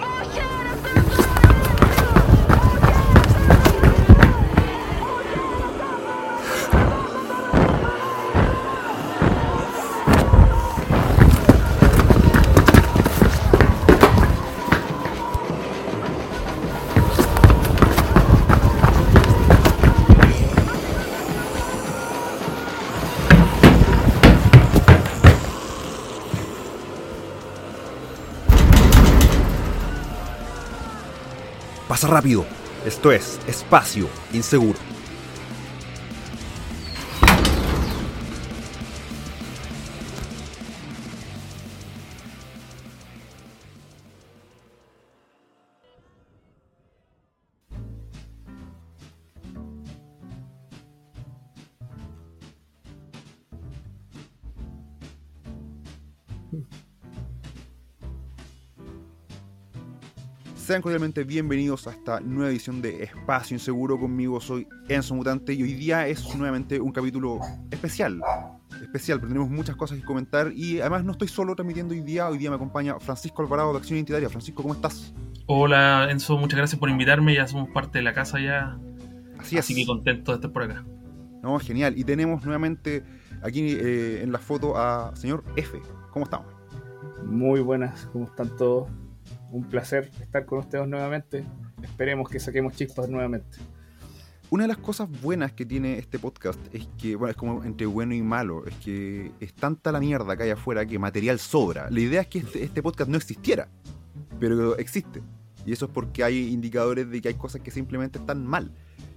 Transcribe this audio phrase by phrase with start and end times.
[0.00, 0.51] Pasa
[32.12, 32.44] rápido.
[32.86, 34.78] Esto es Espacio Inseguro.
[60.72, 64.00] Sean cordialmente bienvenidos a esta nueva edición de Espacio Inseguro.
[64.00, 68.22] Conmigo soy Enzo Mutante y hoy día es nuevamente un capítulo especial.
[68.80, 72.26] Especial, pero tenemos muchas cosas que comentar y además no estoy solo transmitiendo hoy día.
[72.26, 74.30] Hoy día me acompaña Francisco Alvarado de Acción Identitaria.
[74.30, 75.12] Francisco, ¿cómo estás?
[75.44, 77.34] Hola Enzo, muchas gracias por invitarme.
[77.34, 78.78] Ya somos parte de la casa ya.
[79.38, 79.66] Así es.
[79.66, 80.86] Así que contento de estar por acá.
[81.42, 81.98] No, genial.
[81.98, 83.04] Y tenemos nuevamente
[83.42, 85.78] aquí eh, en la foto a señor F.
[86.12, 86.46] ¿Cómo estamos?
[87.26, 88.88] Muy buenas, ¿cómo están todos?
[89.52, 91.44] Un placer estar con ustedes nuevamente.
[91.82, 93.58] Esperemos que saquemos chispas nuevamente.
[94.48, 97.86] Una de las cosas buenas que tiene este podcast es que, bueno, es como entre
[97.86, 101.90] bueno y malo, es que es tanta la mierda que hay afuera que material sobra.
[101.90, 103.68] La idea es que este, este podcast no existiera,
[104.40, 105.22] pero existe.
[105.66, 108.72] Y eso es porque hay indicadores de que hay cosas que simplemente están mal.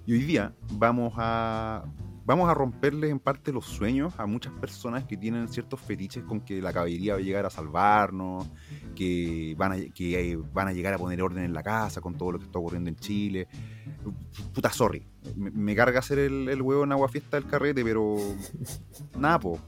[0.05, 1.85] Y hoy día vamos a,
[2.25, 6.41] vamos a romperles en parte los sueños a muchas personas que tienen ciertos fetiches con
[6.41, 8.47] que la caballería va a llegar a salvarnos,
[8.95, 12.15] que van a, que eh, van a llegar a poner orden en la casa con
[12.15, 13.47] todo lo que está ocurriendo en Chile.
[14.53, 15.05] Puta, sorry.
[15.35, 18.15] Me, me carga hacer el, el huevo en agua fiesta del carrete, pero
[19.19, 19.59] nada, po.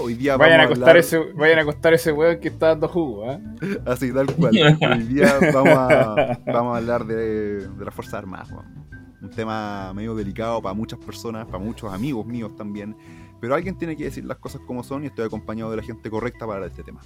[0.00, 2.68] Hoy día Vayan a, vamos acostar hablar- ese, vayan a acostar ese weón que está
[2.68, 3.38] dando jugo, ¿ah?
[3.86, 4.54] Así, tal cual.
[4.54, 8.50] Hoy día vamos a, vamos a hablar de, de las Fuerzas Armadas.
[8.50, 8.84] weón.
[9.20, 12.96] Un tema medio delicado para muchas personas, para muchos amigos míos también.
[13.40, 16.08] Pero alguien tiene que decir las cosas como son y estoy acompañado de la gente
[16.08, 17.00] correcta para hablar de este tema.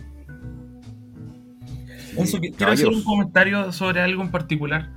[2.16, 4.90] Enzo, quiero hacer un comentario sobre algo en particular.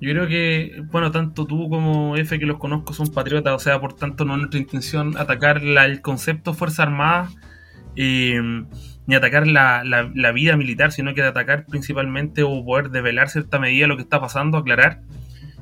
[0.00, 3.80] Yo creo que, bueno, tanto tú como F, que los conozco, son patriotas, o sea,
[3.80, 7.30] por tanto, no es nuestra intención atacar la- el concepto Fuerza Armada
[7.96, 8.38] eh,
[9.06, 13.58] ni atacar la, la- la vida militar, sino que atacar principalmente o poder develar cierta
[13.58, 15.00] medida lo que está pasando, aclarar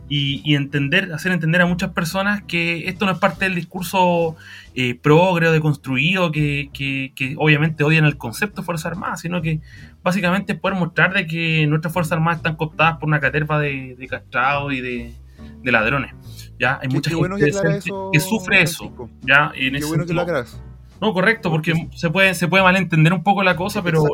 [0.09, 4.35] y, y entender, hacer entender a muchas personas que esto no es parte del discurso
[4.75, 9.61] eh, progre o deconstruido que, que, que obviamente odian el concepto Fuerza Armada, sino que
[10.05, 13.97] básicamente es poder mostrar de que nuestras Fuerzas Armadas están cooptadas por una caterva de,
[13.99, 15.15] de castrados y de,
[15.63, 16.15] de ladrones.
[16.61, 18.93] Ya, hay Qué- mucha qué gente bueno que eso, sufre eso.
[19.23, 20.63] Ya, y en Qué ese bueno que lo sentido- aclaras.
[21.01, 24.05] no, correcto, porque se puede, se puede malentender un poco la cosa, pero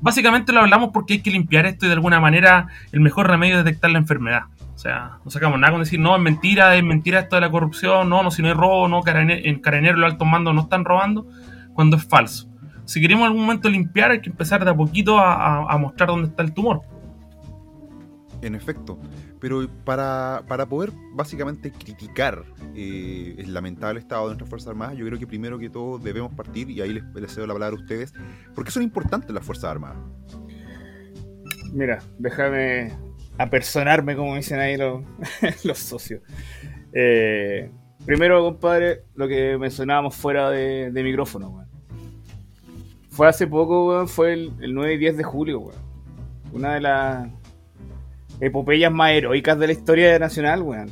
[0.00, 3.58] básicamente lo hablamos porque hay que limpiar esto y de alguna manera el mejor remedio
[3.58, 4.42] es detectar la enfermedad.
[4.74, 7.50] O sea, no sacamos nada con decir, no, es mentira, es mentira esto de la
[7.50, 10.62] corrupción, no, no, si no hay robo, no, carane- en Carabineros los altos mandos no
[10.62, 11.26] están robando,
[11.74, 12.48] cuando es falso.
[12.92, 15.78] Si queremos en algún momento limpiar, hay que empezar de a poquito a, a- a
[15.78, 16.82] mostrar dónde está el tumor.
[18.42, 18.98] En efecto.
[19.40, 22.42] Pero para, para poder básicamente criticar
[22.74, 26.34] eh, el lamentable estado de nuestras Fuerzas Armadas, yo creo que primero que todo debemos
[26.34, 28.12] partir, y ahí les, les cedo la palabra a ustedes,
[28.54, 29.96] porque son importantes las Fuerzas Armadas.
[31.72, 32.92] Mira, déjame
[33.38, 35.02] apersonarme, como dicen ahí los,
[35.64, 36.20] los socios.
[36.92, 37.70] Eh,
[38.04, 41.71] primero, compadre, lo que mencionábamos fuera de, de micrófono, weón.
[43.12, 45.80] Fue hace poco, weón, fue el, el 9 y 10 de julio, weón.
[46.52, 47.28] Una de las
[48.40, 50.90] epopeyas más heroicas de la historia nacional, weón.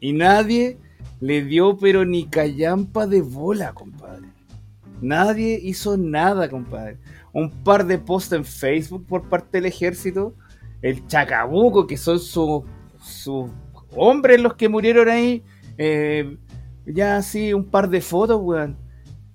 [0.00, 0.78] Y nadie
[1.20, 4.28] le dio pero ni callampa de bola, compadre.
[5.02, 6.98] Nadie hizo nada, compadre.
[7.32, 10.34] Un par de posts en Facebook por parte del ejército.
[10.80, 12.64] El chacabuco, que son sus
[13.02, 13.50] sus
[13.94, 15.44] hombres los que murieron ahí.
[15.76, 16.38] Eh,
[16.86, 18.78] ya así, un par de fotos, weón.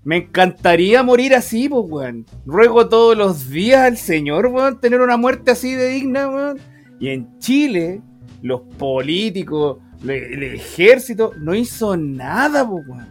[0.05, 2.27] Me encantaría morir así, pues, weón.
[2.45, 6.59] Ruego todos los días al Señor, weón, tener una muerte así de digna, weón.
[6.99, 8.03] Y en Chile,
[8.43, 13.07] los políticos, el ejército, no hizo nada, pues, weón.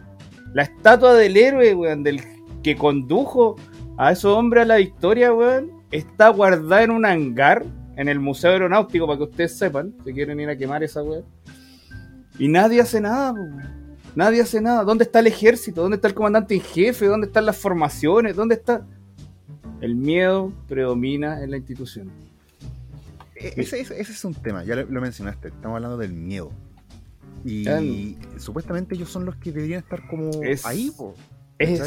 [0.53, 2.21] La estatua del héroe, weón, del
[2.63, 3.57] que condujo
[3.97, 7.65] a esos hombres a la victoria, weón, está guardada en un hangar
[7.97, 11.25] en el Museo Aeronáutico, para que ustedes sepan, si quieren ir a quemar esa weón.
[12.39, 13.84] Y nadie hace nada, pues, weón.
[14.15, 14.83] Nadie hace nada.
[14.83, 15.81] ¿Dónde está el ejército?
[15.81, 17.05] ¿Dónde está el comandante en jefe?
[17.07, 18.35] ¿Dónde están las formaciones?
[18.35, 18.85] ¿Dónde está?
[19.81, 22.09] El miedo predomina en la institución.
[23.35, 26.51] E- Ese, ese- ese es un tema, ya lo, lo mencionaste, estamos hablando del miedo.
[27.43, 31.13] Y supuestamente ellos son los que deberían estar como Es- ahí, po.
[31.59, 31.79] Es,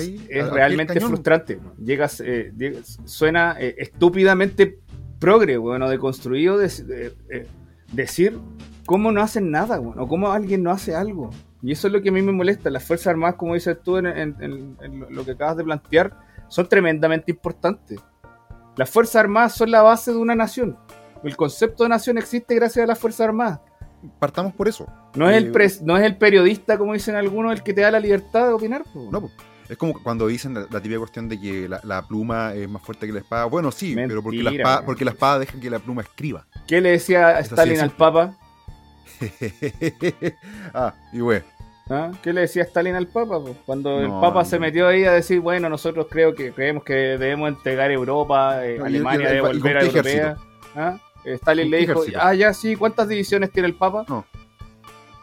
[0.51, 1.11] realmente cañón.
[1.11, 1.59] frustrante.
[1.83, 4.79] Llegas, eh, llegas- suena eh, estúpidamente
[5.19, 7.47] progre, bueno, de construido de- de- eh,
[7.93, 8.39] decir
[8.87, 11.31] cómo no hacen nada, bueno, o cómo alguien no hace algo.
[11.63, 12.71] Y eso es lo que a mí me molesta.
[12.71, 16.17] Las Fuerzas Armadas, como dices tú en, en- en- en lo que acabas de plantear,
[16.49, 17.99] son tremendamente importantes.
[18.77, 20.77] Las Fuerzas Armadas son la base de una nación.
[21.25, 23.61] El concepto de nación existe gracias a las Fuerzas Armadas.
[24.21, 24.87] Partamos por eso.
[25.17, 27.81] No es, el Eh, pres- no es el periodista, como dicen algunos, el que te
[27.81, 28.85] da la libertad de opinar.
[28.85, 29.09] po.
[29.11, 29.31] No, po.
[29.69, 32.81] es como cuando dicen la, la típica cuestión de que la, la pluma es más
[32.81, 33.47] fuerte que la espada.
[33.47, 36.47] Bueno, sí, pero porque la, espada, porque la espada deja que la pluma escriba.
[36.69, 37.91] ¿Qué le decía de Stalin al.
[37.91, 38.37] Papa?
[40.75, 41.43] ah, y güey.
[41.91, 42.13] ¿Ah?
[42.23, 43.41] ¿Qué le decía Stalin al Papa?
[43.65, 44.45] Cuando el Papa no.
[44.45, 48.77] se metió ahí a decir, bueno, nosotros creo que creemos que debemos entregar Europa, eh,
[48.79, 50.37] No, Alemania y- debe y- volver a Europea.
[50.77, 50.99] ¿Ah?
[51.25, 52.19] Eh, Stalin ¿Con le dijo, ejército?
[52.21, 54.05] ah, ya, sí, ¿cuántas divisiones tiene el Papa?
[54.07, 54.27] No.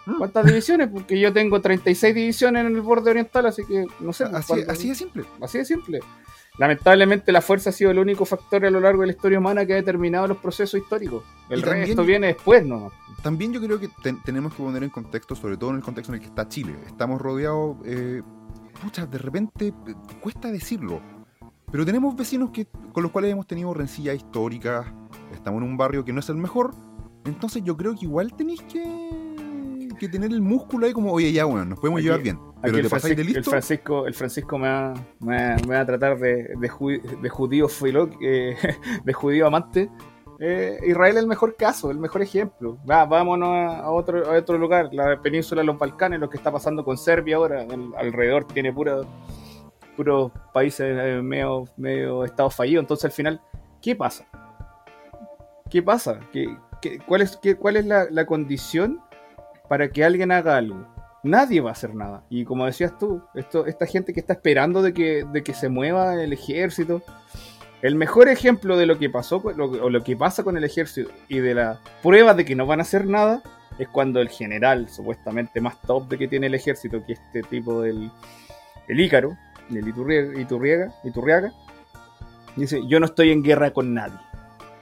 [0.08, 0.18] Mm.
[0.18, 0.88] ¿Cuántas divisiones?
[0.92, 4.26] Porque yo tengo 36 divisiones en el borde oriental, así que no sé.
[4.26, 5.24] pues, Así, así de simple.
[5.42, 6.00] así de simple.
[6.57, 9.66] Lamentablemente la fuerza ha sido el único factor a lo largo de la historia humana
[9.66, 11.24] que ha determinado los procesos históricos.
[11.50, 12.92] El también- resto viene después, ¿no?
[13.22, 16.12] También yo creo que ten- tenemos que poner en contexto, sobre todo en el contexto
[16.13, 16.75] en el que está Chile.
[16.88, 18.22] Estamos rodeados, eh,
[18.81, 19.74] pucha, de repente eh,
[20.22, 21.02] cuesta decirlo,
[21.72, 24.86] pero tenemos vecinos que, con los cuales hemos tenido rencillas históricas,
[25.34, 26.74] estamos en un barrio que no es el mejor,
[27.25, 31.46] entonces yo creo que igual tenéis que, que tener el músculo ahí como, oye, ya,
[31.46, 33.44] bueno, nos podemos Aquí- llevar bien, pero el, te pasáis Francisco, el.
[33.44, 37.30] Francisco, el Francisco me, va, me, va- me va a tratar de, de, ju- de
[37.30, 38.56] judío filo, eh,
[39.04, 39.90] de judío amante.
[40.40, 42.78] Eh, Israel es el mejor caso, el mejor ejemplo.
[42.90, 46.36] Va, vámonos a, a otro, a otro lugar, la península de los Balcanes, lo que
[46.38, 47.64] está pasando con Serbia ahora.
[47.64, 48.98] el- alrededor tiene pura,
[49.96, 52.82] puros países eh, medio, medio estado fallido.
[52.82, 53.42] Entonces al final,
[53.82, 54.26] ¿qué pasa?
[55.70, 56.20] ¿Qué pasa?
[56.34, 59.00] ¿Qué, qué- cuál es, qué- cuál es la, la condición
[59.70, 60.86] para que alguien haga algo?
[61.25, 62.24] Nadie va a hacer nada.
[62.30, 65.69] Y como decías tú, esto, esta gente que está esperando de que, de que se
[65.69, 67.01] mueva el ejército.
[67.81, 71.10] El mejor ejemplo de lo que pasó lo o lo que pasa con el ejército
[71.27, 73.42] y de la prueba de que no van a hacer nada
[73.77, 77.81] es cuando el general, supuestamente más top de que tiene el ejército, que este tipo
[77.81, 78.10] del
[78.88, 79.36] el Ícaro,
[79.69, 81.51] del Iturriega, Iturriega, Iturriaga,
[82.56, 84.18] dice, yo no estoy en guerra con nadie.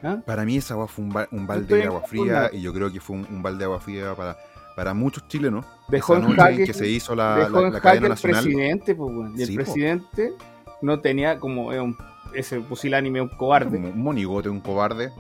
[0.03, 0.17] ¿Ah?
[0.25, 2.91] Para mí esa agua fue un, ba- un balde de agua fría y yo creo
[2.91, 4.35] que fue un, un balde de agua fría para,
[4.75, 5.65] para muchos chilenos.
[5.87, 8.43] Dejó en jaque, que se hizo la, dejó la- la cadena al nacional.
[8.43, 9.33] presidente, pues, weón.
[9.37, 9.55] y el po.
[9.55, 10.33] presidente
[10.81, 11.97] no tenía como era un-
[12.33, 13.77] ese pusilánime, un cobarde.
[13.77, 15.11] Un monigote, un cobarde.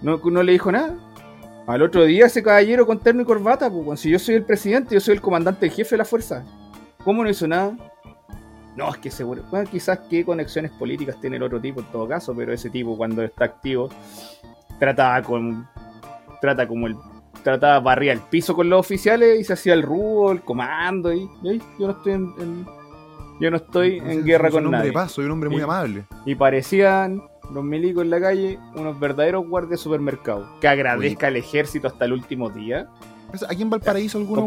[0.00, 0.94] No, no le dijo nada.
[1.66, 3.96] Al otro día ese caballero con terno y corbata, pues, weón.
[3.96, 6.44] si yo soy el presidente, yo soy el comandante en jefe de la fuerza.
[7.04, 7.76] ¿Cómo no hizo nada?
[8.74, 9.42] No, es que seguro.
[9.50, 12.96] Bueno, quizás qué conexiones políticas tiene el otro tipo en todo caso, pero ese tipo
[12.96, 13.90] cuando está activo
[14.78, 15.68] trataba con.
[16.40, 16.96] trata como el.
[17.42, 21.28] Trataba barría el piso con los oficiales y se hacía el rubo, el comando y,
[21.42, 22.66] y ahí, yo no estoy en, en-
[23.40, 24.90] yo no estoy en guerra soy un con hombre nadie.
[24.90, 26.04] de paz, soy un hombre muy amable.
[26.24, 27.22] Y parecían
[27.52, 30.48] los milicos en la calle unos verdaderos guardias de supermercado.
[30.60, 32.86] Que agradezca al ejército hasta el último día.
[33.30, 34.44] Pues, Aquí en Valparaíso algunos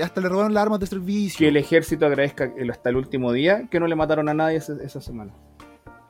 [0.00, 1.38] hasta le robaron las armas de servicio.
[1.38, 4.74] Que el ejército agradezca hasta el último día que no le mataron a nadie esa,
[4.80, 5.32] esa semana.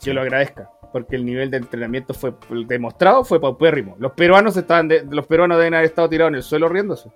[0.03, 0.69] Que lo agradezca.
[0.93, 2.35] Porque el nivel de entrenamiento fue
[2.67, 3.97] demostrado, fue paupérrimo.
[3.99, 7.11] Los peruanos estaban de- los peruanos deben haber estado tirados en el suelo riéndose.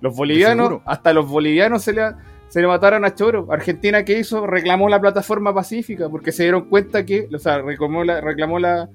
[0.00, 2.02] Los bolivianos, hasta los bolivianos se le,
[2.48, 3.46] se le mataron a Choro.
[3.50, 4.46] Argentina, ¿qué hizo?
[4.46, 8.88] Reclamó la plataforma pacífica porque se dieron cuenta que, o sea, reclamó la, reclamó la,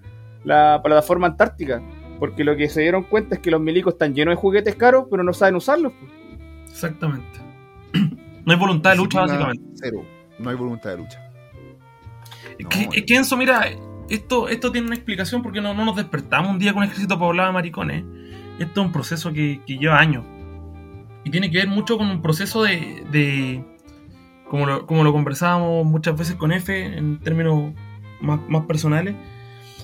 [0.44, 1.82] la plataforma antártica.
[2.20, 5.06] Porque lo que se dieron cuenta es que los milicos están llenos de juguetes caros,
[5.10, 5.94] pero no saben usarlos.
[6.00, 6.12] pues.
[6.70, 7.39] Exactamente.
[8.46, 9.63] No hay voluntad de lucha, básicamente.
[9.75, 10.01] Cero.
[10.39, 11.20] No hay voluntad de lucha.
[12.58, 13.62] Es No, que, es que Enzo, mira,
[14.10, 17.18] esto, esto tiene una explicación porque no, no nos despertamos un día con un ejército
[17.20, 18.04] poblado de maricones.
[18.60, 20.24] Esto es un proceso que, que lleva años.
[21.24, 23.04] Y tiene que ver mucho con un proceso de.
[23.12, 23.63] de-
[24.48, 27.72] como, lo, como lo conversábamos muchas veces con F en términos
[28.20, 29.16] más, más personales.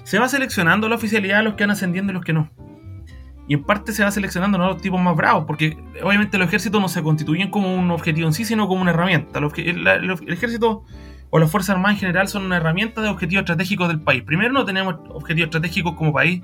[0.03, 2.49] Se va seleccionando la oficialidad de los que van ascendiendo y los que no.
[3.47, 4.67] Y en parte se va seleccionando ¿no?
[4.69, 8.33] los tipos más bravos, porque obviamente los ejércitos no se constituyen como un objetivo en
[8.33, 9.39] sí, sino como una herramienta.
[9.39, 10.83] El ejército
[11.35, 14.23] o las Fuerzas Armadas en general son una herramienta de objetivos estratégicos del país.
[14.23, 16.41] Primero, no tenemos objetivos estratégicos como país,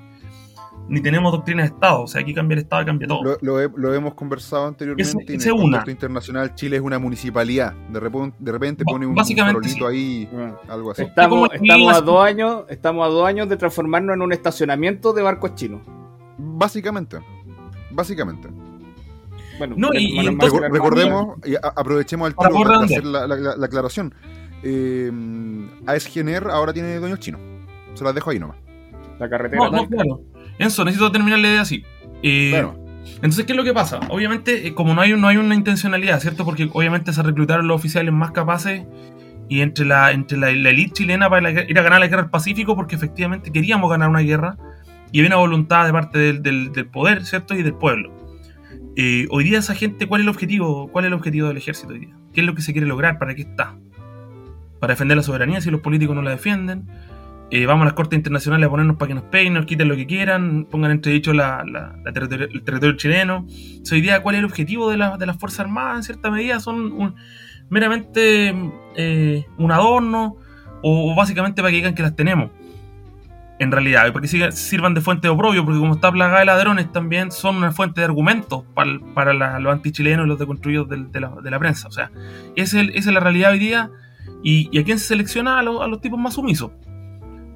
[0.89, 2.01] ni tenemos doctrina de Estado.
[2.01, 3.23] O sea, aquí cambia el Estado, cambia todo.
[3.23, 5.11] Lo, lo he- lo hemos conversado anteriormente.
[5.33, 5.61] Ese- en el una.
[5.77, 7.71] contexto internacional, Chile es una municipalidad.
[7.89, 10.57] De repente, de repente pone un, un básicamente farolito ahí, Bueno.
[10.67, 11.03] algo así.
[11.03, 15.21] Estamos, el a dos años, estamos a dos años de transformarnos en un estacionamiento de
[15.21, 15.79] barcos chinos.
[16.37, 17.19] Básicamente.
[17.91, 18.49] Básicamente.
[19.57, 22.99] Bueno, No, y- entonces- recordemos y a- aprovechemos Para poder de redondear.
[22.99, 24.13] hacer la, la- la aclaración.
[24.63, 25.11] Eh,
[25.87, 27.41] ASGNR ahora tiene dueños chinos.
[27.93, 28.57] Se las dejo ahí nomás.
[29.19, 29.63] la carretera.
[29.65, 30.21] No, no, claro.
[30.59, 31.83] Enzo, necesito terminar la idea así.
[32.23, 32.75] Eh, Bueno,
[33.15, 33.99] Entonces, ¿qué es lo que pasa?
[34.09, 36.45] Obviamente, eh, como no hay, no hay una intencionalidad, ¿cierto?
[36.45, 38.83] Porque obviamente se reclutaron los oficiales más capaces
[39.49, 42.21] y entre la, entre la, la elite chilena para la- ir a ganar la guerra
[42.23, 44.57] del Pacífico, porque efectivamente queríamos ganar una guerra
[45.11, 47.53] y había una voluntad de parte del, del- del poder, ¿cierto?
[47.55, 48.11] Y del pueblo.
[48.95, 50.89] Eh, hoy día esa gente, ¿cuál es el objetivo?
[50.91, 52.15] ¿Cuál es el objetivo del ejército hoy día?
[52.33, 53.19] ¿Qué es lo que se quiere lograr?
[53.19, 53.75] ¿Para qué está?
[54.81, 56.87] Para defender la soberanía si los políticos no la defienden.
[57.53, 59.95] Eh, vamos a las cortes internacionales a ponernos para que nos peguen, nos quiten lo
[59.95, 63.45] que quieran, pongan entredicho la, la- la territori- el territorio chileno.
[63.47, 65.97] O sea, hoy día, ¿cuál es el objetivo de, la- de las Fuerzas Armadas?
[65.97, 67.15] En cierta medida son un-
[67.69, 68.53] meramente
[68.95, 70.35] eh, un adorno
[70.81, 72.51] o, básicamente para que digan que las tenemos.
[73.59, 76.39] En realidad, y para que sigan- sirvan de fuente de oprobio, porque como está plagada
[76.39, 80.89] de ladrones, también son una fuente de argumentos para, para los antichilenos y los deconstruidos
[80.89, 81.87] de, la, de la prensa.
[81.87, 82.09] O sea,
[82.55, 83.89] es, el- esa es la realidad hoy día.
[84.43, 86.71] Y, a quién se selecciona a, los- tipos más sumisos.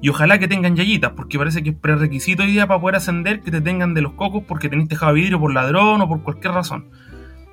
[0.00, 3.40] Y ojalá que tengan yayitas, porque parece que es prerequisito hoy día para poder ascender
[3.40, 6.52] que te tengan de los cocos porque tenés tejado vidrio por ladrón o por cualquier
[6.52, 6.88] razón.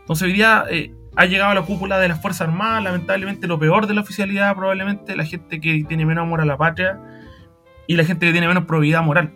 [0.02, 3.58] Entonces hoy día eh, ha llegado a la cúpula de las Fuerzas Armadas, lamentablemente lo
[3.58, 7.00] peor de la oficialidad, probablemente la gente que tiene menos amor a la patria
[7.88, 9.34] y la gente que tiene menos probidad moral.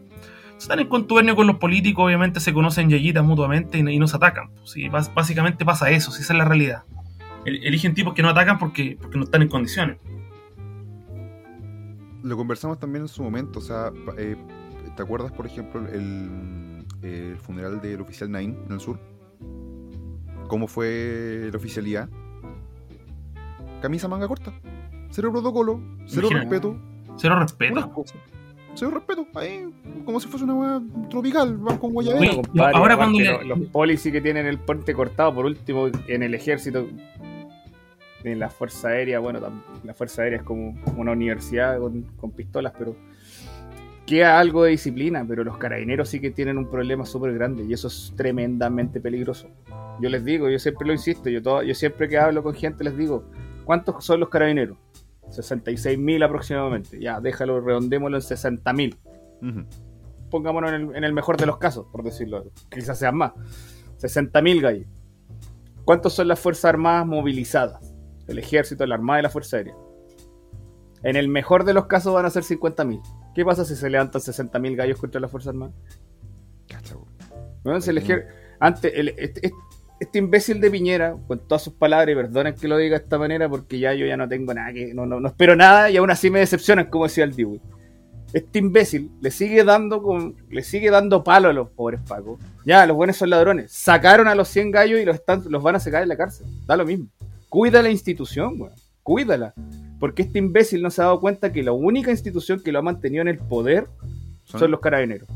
[0.58, 4.50] Están en contubernio con los políticos, obviamente se conocen yayitas mutuamente y, no- se atacan.
[4.90, 6.84] Pues, básicamente pasa eso, si esa es la realidad.
[7.46, 9.98] El- Eligen tipos que no atacan porque, porque no están en condiciones.
[12.24, 13.60] lo conversamos también en su momento.
[13.60, 14.36] O sea, eh,
[14.98, 19.00] ¿te acuerdas, por ejemplo, el, el funeral del oficial Nain en el sur?
[20.50, 22.10] ¿Cómo fue la oficialidad?
[23.82, 24.54] Camisa manga corta.
[25.12, 26.40] Cero protocolo, cero Imagina.
[26.42, 26.78] respeto.
[27.18, 27.90] Cero Unas respeto.
[27.94, 28.18] cosas.
[28.74, 29.26] Cero respeto.
[29.36, 29.70] Ahí,
[30.06, 31.58] como si fuese una hueá tropical.
[31.58, 32.20] Van con guayabera.
[32.22, 35.46] Oye, Bueno, compadre, ahora cuando le- lo- los policías que tienen el puente cortado, por
[35.46, 36.88] último, en el ejército,
[38.28, 39.40] en la Fuerza Aérea, bueno,
[39.84, 42.96] la Fuerza Aérea es como una universidad con, con pistolas, pero
[44.06, 47.74] queda algo de disciplina, pero los carabineros sí que tienen un problema súper grande y
[47.74, 49.50] eso es tremendamente peligroso.
[50.00, 52.84] Yo les digo, yo siempre lo insisto, yo, todo, yo siempre que hablo con gente
[52.84, 53.26] les digo,
[53.66, 54.78] ¿cuántos son los carabineros?
[55.30, 57.00] 66.000 aproximadamente.
[57.02, 58.96] Ya, déjalo, redondémoslo en 60.000
[59.42, 59.66] Ujú.
[60.30, 63.34] pongámonos en el, en el mejor de los casos, por decirlo, quizás sean más.
[64.00, 64.88] 60.000 gallos.
[65.84, 67.94] ¿Cuántos son las Fuerzas Armadas movilizadas?
[68.28, 69.76] El Ejército, la Armada y la Fuerza Aérea.
[71.04, 73.02] En el mejor de los casos van a ser 50.000.
[73.36, 75.72] ¿Qué pasa si se levantan 60.000 gallos contra la Fuerza Armada?
[77.64, 78.28] Bueno, ejer-
[78.60, 79.54] Antes, el- este, este-
[80.00, 83.18] este imbécil de Piñera, con todas sus palabras, y perdonen que lo diga de esta
[83.18, 84.94] manera, porque ya yo ya no tengo nada que.
[84.94, 87.62] No, no, no espero nada y aún así me decepcionan, como decía el Dewey.
[88.34, 92.40] Este imbécil le sigue dando con, le sigue dando palo a los pobres pacos.
[92.66, 93.72] Ya, los buenos son ladrones.
[93.72, 96.46] Sacaron a los 100 gallos y los, están, los van a sacar en la cárcel.
[96.66, 97.08] Da lo mismo.
[97.50, 98.74] Cuida la institución, weón.
[99.04, 99.54] Cuídala.
[100.00, 102.84] Porque este imbécil no se ha dado cuenta que la única institución que lo ha
[102.84, 103.88] mantenido en el poder
[104.46, 105.28] son los carabineros.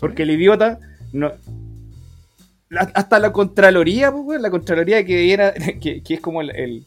[0.00, 0.78] Porque el idiota
[1.12, 1.32] no.
[2.94, 5.52] hasta la Contraloría, pues, weón, la Contraloría que era.
[5.80, 6.86] Que, que es como el, el-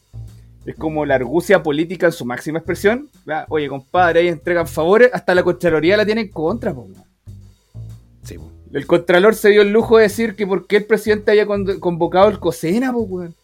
[0.65, 3.09] Es como la argucia política en su máxima expresión.
[3.25, 3.45] ¿verdad?
[3.49, 5.09] Oye, compadre, ahí entregan favores.
[5.13, 7.03] Hasta la Contraloría la tiene en contra, pues, weón.
[8.23, 8.51] Sí, po.
[8.71, 11.79] El Contralor se dio el lujo de decir que por qué el presidente había con-
[11.79, 13.35] convocado el COSENA, pues, weón.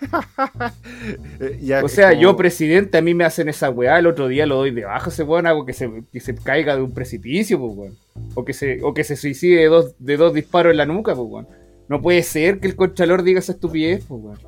[1.60, 4.46] ya O sea, como- yo presidente, a mí me hacen esa weá, el otro día
[4.46, 7.58] lo doy de baja ese weón, hago que se, que se caiga de un precipicio,
[7.58, 7.98] pues weón.
[8.34, 11.14] O que se, o que se suicide de dos, de dos disparos en la nuca,
[11.14, 11.48] pues weón.
[11.88, 14.38] No puede ser que el Contralor diga esa estupidez, pues weón.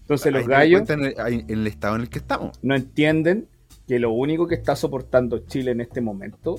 [0.00, 2.58] Entonces los ahí gallos En el, en el estado en el que estamos.
[2.62, 3.46] no entienden
[3.86, 6.58] que lo único que está soportando Chile en este momento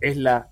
[0.00, 0.50] es la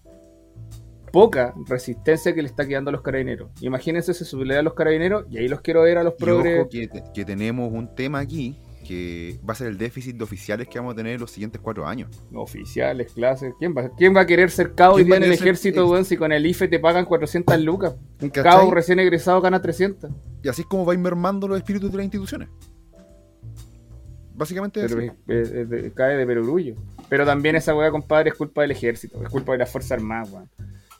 [1.14, 3.50] poca resistencia que le está quedando a los carabineros.
[3.60, 6.22] Imagínense si se subleva a los carabineros y ahí los quiero ver a los Y
[6.24, 6.60] progres.
[6.60, 10.68] ojo que, que tenemos un tema aquí que va a ser el déficit de oficiales
[10.68, 12.10] que vamos a tener los siguientes cuatro años.
[12.34, 13.54] Oficiales, clases.
[13.58, 15.88] ¿Quién va, ¿Quién va a querer ser cabo hoy ¿Quién día va en el ejército,
[15.88, 16.04] weón?
[16.04, 17.94] Si con el IFE te pagan 400 lucas.
[18.20, 20.10] Un cabo recién egresado gana 300.
[20.42, 22.48] Y así es como va a ir mermando los espíritus de las instituciones.
[24.34, 25.10] Básicamente Pero así.
[25.28, 26.74] es- es- es de- cae de perogrullo.
[27.08, 29.22] Pero también esa weá, compadre, es culpa del ejército.
[29.22, 30.50] Es culpa de las Fuerzas Armadas, weón.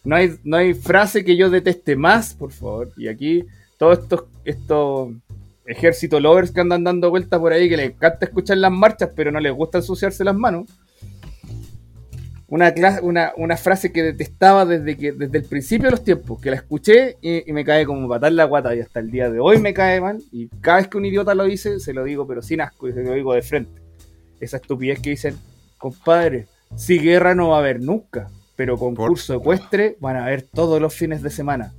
[0.05, 2.93] No hay, no hay frase que yo deteste más, por favor.
[2.97, 3.45] Y aquí,
[3.79, 5.11] todos estos, estos
[5.67, 9.33] ejército lovers que andan dando vueltas por ahí, que les encanta escuchar las marchas, pero
[9.33, 10.69] no les gusta ensuciarse las manos.
[12.47, 17.17] Una, frase que detestaba desde, que, desde el principio de los tiempos, que la escuché
[17.21, 19.75] y, y me cae como patar la guata y hasta el día de hoy me
[19.75, 20.23] cae mal.
[20.31, 22.93] Y cada vez que un idiota lo dice, se lo digo, pero sin asco, y
[22.93, 23.83] se lo digo de frente.
[24.39, 25.37] Esa estupidez que dicen,
[25.79, 26.47] compadre,
[26.77, 30.95] si guerra no va a haber nunca, pero concurso ecuestre van a haber todos los
[30.95, 31.73] fines de semana.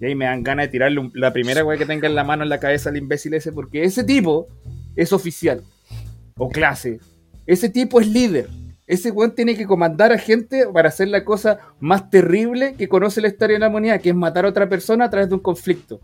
[0.00, 2.24] Y ahí me dan ganas de tirarle un- la primera weá que tenga en la
[2.24, 4.48] mano en la cabeza al imbécil ese, porque ese tipo
[4.96, 5.62] es oficial
[6.38, 7.00] o clase.
[7.46, 8.48] Ese tipo es líder.
[8.86, 13.20] Ese weón tiene que comandar a gente para hacer la cosa más terrible que conoce
[13.20, 15.40] la historia de la humanidad, que es matar a otra persona a través de un
[15.40, 16.00] conflicto.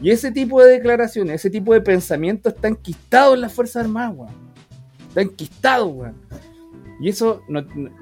[0.00, 4.14] Y ese tipo de declaraciones, ese tipo de pensamiento está enquistado en las Fuerzas Armadas,
[4.16, 4.32] weón.
[5.08, 6.14] Está enquistado, weón.
[7.00, 7.42] Y eso,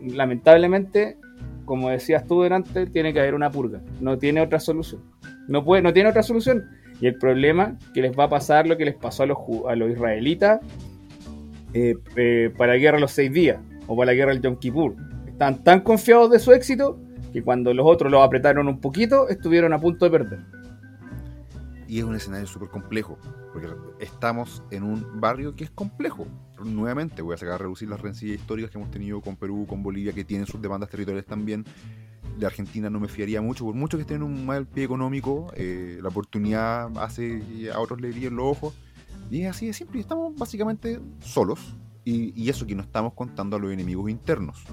[0.02, 1.18] lamentablemente,
[1.64, 3.80] como decías tú delante, tiene que haber una purga.
[4.00, 5.02] No tiene otra solución.
[5.48, 6.64] No, puede, no tiene otra solución.
[7.00, 10.60] Y el problema que les va a pasar lo que les pasó a los, israelitas
[11.72, 14.56] eh, eh, para la guerra de los seis días o para la guerra del Yom
[14.56, 14.94] Kippur.
[15.26, 16.98] Estaban tan confiados de su éxito
[17.32, 20.38] que cuando los otros los apretaron un poquito, estuvieron a punto de perder.
[21.88, 23.18] Y es un escenario súper complejo,
[23.54, 23.68] porque
[24.00, 26.26] estamos en un barrio que es complejo.
[26.62, 29.80] Nuevamente voy a sacar a reducir las rencillas históricas que hemos tenido con Perú, con
[29.80, 31.64] Bolivia, que tienen sus demandas territoriales también.
[32.36, 35.52] De Argentina no me fiaría mucho, por mucho que estén en un mal pie económico,
[35.56, 38.74] eh, la oportunidad hace a otros le brillen los ojos.
[39.30, 43.60] Y es así de simple, estamos básicamente solos, y, eso que no estamos contando a
[43.60, 44.64] los enemigos internos.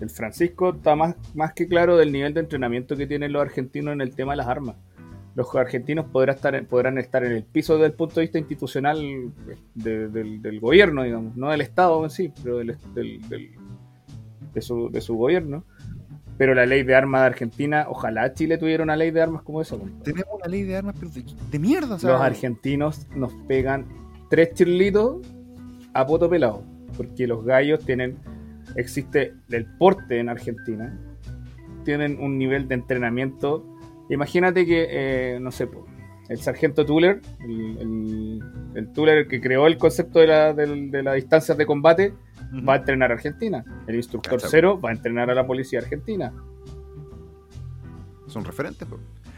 [0.00, 3.92] El Francisco está más, más que claro del nivel de entrenamiento que tienen los argentinos
[3.92, 4.76] en el tema de las armas.
[5.34, 9.32] Los argentinos podrán estar, podrán estar en el piso desde el punto de vista institucional
[9.74, 12.76] del, gobierno, digamos, no del Estado en sí, pero del,
[14.52, 15.64] de, su, de su gobierno.
[16.36, 19.60] Pero la ley de armas de Argentina, ojalá Chile tuviera una ley de armas como
[19.60, 19.76] esa.
[20.02, 21.12] Tenemos una ley de armas, pero
[21.50, 21.90] de, mierda.
[21.90, 23.86] Los argentinos nos pegan
[24.30, 25.18] tres chirlitos
[25.92, 26.64] a poto pelado
[26.96, 28.18] porque los gallos tienen,
[28.76, 30.98] existe el porte en Argentina,
[31.84, 33.64] tienen un nivel de entrenamiento.
[34.10, 35.68] Imagínate que, eh, no sé,
[36.28, 38.40] el sargento Tuller, el,
[38.74, 42.14] el, Tuller que creó el concepto de, la, de, las distancias de combate,
[42.68, 43.64] va a entrenar a Argentina.
[43.86, 46.32] El instructor cero va a entrenar a la policía argentina.
[48.26, 48.86] Son referentes,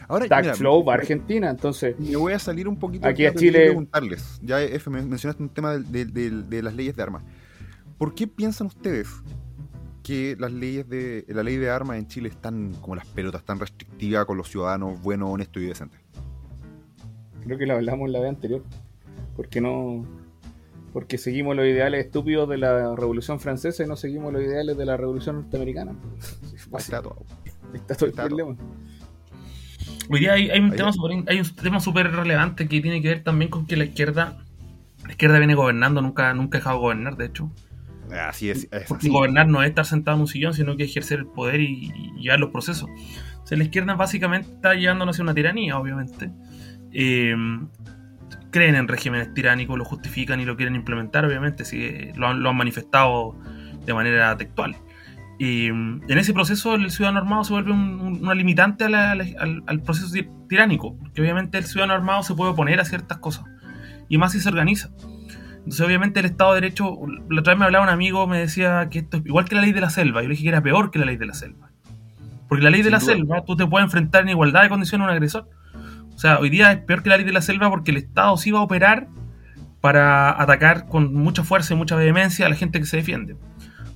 [0.08, 1.98] Ahora, Dark Flow va a Argentina, entonces.
[1.98, 3.66] Me voy a salir un poquito aquí a Chile.
[3.66, 4.38] preguntarles.
[4.42, 7.22] Ya, F, mencionaste un tema de, las leyes de armas.
[7.96, 9.08] ¿Por qué piensan ustedes
[10.02, 13.58] que las leyes de la ley de armas en Chile están como las pelotas, tan
[13.58, 16.00] restrictivas con los ciudadanos buenos, honestos y decentes?
[17.44, 18.62] Creo que lo hablamos en la vez anterior.
[19.36, 20.04] ¿Por no?
[20.92, 24.84] Porque seguimos los ideales estúpidos de la Revolución Francesa y no seguimos los ideales de
[24.84, 25.94] la Revolución Norteamericana.
[26.78, 27.24] está todo.
[27.72, 28.56] Está todo el problema.
[30.10, 33.22] Hoy día hay, un tema super, hay un tema súper relevante que tiene que ver
[33.22, 34.44] también con que la izquierda
[35.04, 37.50] la izquierda viene gobernando, nunca, nunca ha dejado de gobernar, de hecho.
[38.20, 38.68] Así es.
[39.04, 42.40] Gobernar no es estar sentado en un sillón, sino que ejercer el poder y, llevar
[42.40, 42.88] los procesos.
[43.42, 46.30] O sea, la izquierda básicamente está llevándonos a una tiranía, obviamente.
[46.92, 47.34] Eh,
[48.52, 53.36] creen en regímenes tiránicos, lo justifican y lo quieren implementar, obviamente, si lo han, manifestado
[53.84, 54.76] de manera textual.
[55.38, 60.14] Y en ese proceso el ciudadano armado se vuelve una limitante al, proceso
[60.48, 63.44] tiránico, que obviamente el ciudadano armado se puede oponer a ciertas cosas,
[64.08, 64.90] y más si se organiza.
[65.64, 66.98] Entonces, obviamente, el Estado de Derecho,
[67.30, 69.60] la otra vez me hablaba un amigo, me decía que esto es igual que la
[69.60, 70.20] ley de la selva.
[70.20, 71.70] Yo le dije que era peor que la ley de la selva.
[72.48, 75.08] Porque la ley de la selva, tú te puedes enfrentar en igualdad de condiciones a
[75.08, 75.48] un agresor.
[76.14, 78.36] O sea, hoy día es peor que la ley de la selva porque el Estado
[78.36, 79.08] sí va a operar
[79.80, 83.36] para atacar con mucha fuerza y mucha vehemencia a la gente que se defiende.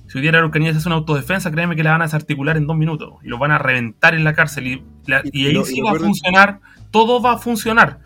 [0.07, 2.55] Si hoy día la Araucanía se hace una autodefensa, créeme que la van a desarticular
[2.55, 4.67] en dos minutos y lo van a reventar en la cárcel.
[4.67, 7.99] Y, ahí sí va a funcionar, todo va a funcionar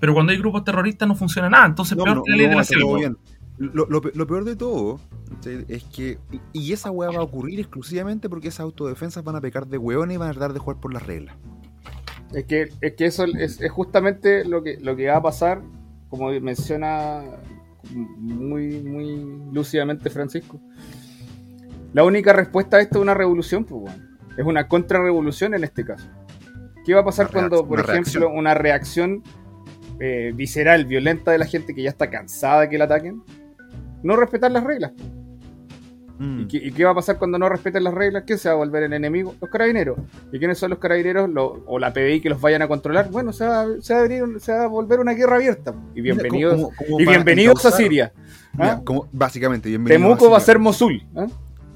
[0.00, 2.64] pero cuando hay grupos terroristas no funciona nada, entonces peor que la ley de la
[2.64, 3.16] selva.
[3.56, 4.98] Lo, peor de todo
[5.68, 6.18] es que,
[6.52, 10.16] y esa hueá va a ocurrir exclusivamente porque esas autodefensas van a pecar de hueones
[10.16, 11.36] y van a tratar de jugar por las reglas.
[12.32, 15.62] Es que, es que eso es, justamente lo que, lo que va a pasar,
[16.08, 17.22] como menciona
[17.92, 20.60] muy, muy lúcidamente Francisco.
[21.92, 24.04] La única respuesta a esto es una revolución, pues bueno,
[24.36, 26.08] es una contrarrevolución en este caso.
[26.84, 29.22] ¿Qué va a pasar cuando, por ejemplo, una reacción
[30.00, 33.22] eh, visceral, violenta de la gente que ya está cansada de que la ataquen,
[34.02, 34.92] no respetar las reglas.
[36.18, 36.46] Mm.
[36.48, 38.22] ¿Y, qué, va a pasar cuando no respeten las reglas?
[38.26, 39.34] ¿Quién se va a volver el enemigo?
[39.40, 39.98] Los carabineros.
[40.32, 41.28] ¿Y quiénes son los carabineros?
[41.66, 43.10] o la PDI que los vayan a controlar.
[43.10, 45.74] Bueno, se va, se va, a, volver una guerra abierta.
[45.94, 48.12] Y bienvenidos, y bienvenidos a Siria.
[48.58, 48.80] ¿Ah?
[49.10, 51.04] básicamente, bienvenidos Temuco va a ser Mosul.
[51.16, 51.26] ¿ah?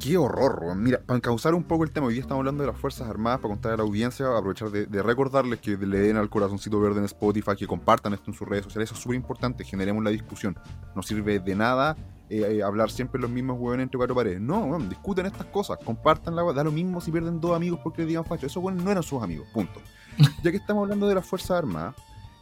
[0.01, 2.79] Qué horror, Mira, para causar un poco el tema, hoy día estamos hablando de las
[2.79, 6.79] Fuerzas Armadas, para contar a la audiencia, aprovechar de, recordarles que le den al corazoncito
[6.81, 10.05] verde en Spotify, que compartan esto en sus redes sociales, eso es súper importante, generemos
[10.05, 10.57] la discusión.
[10.95, 11.97] No sirve de nada
[12.31, 14.41] eh, eh, hablar siempre los mismos huevones entre cuatro paredes.
[14.41, 18.09] No, discuten estas cosas, compartan la da lo mismo si pierden dos amigos porque les
[18.09, 18.47] digan facho.
[18.47, 19.81] Esos huevones no eran sus amigos, punto.
[20.45, 21.97] ya que estamos hablando de las Fuerzas Armadas,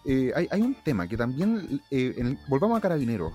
[0.05, 1.81] eh, hay, un tema que también,
[2.49, 3.33] volvamos a Carabineros.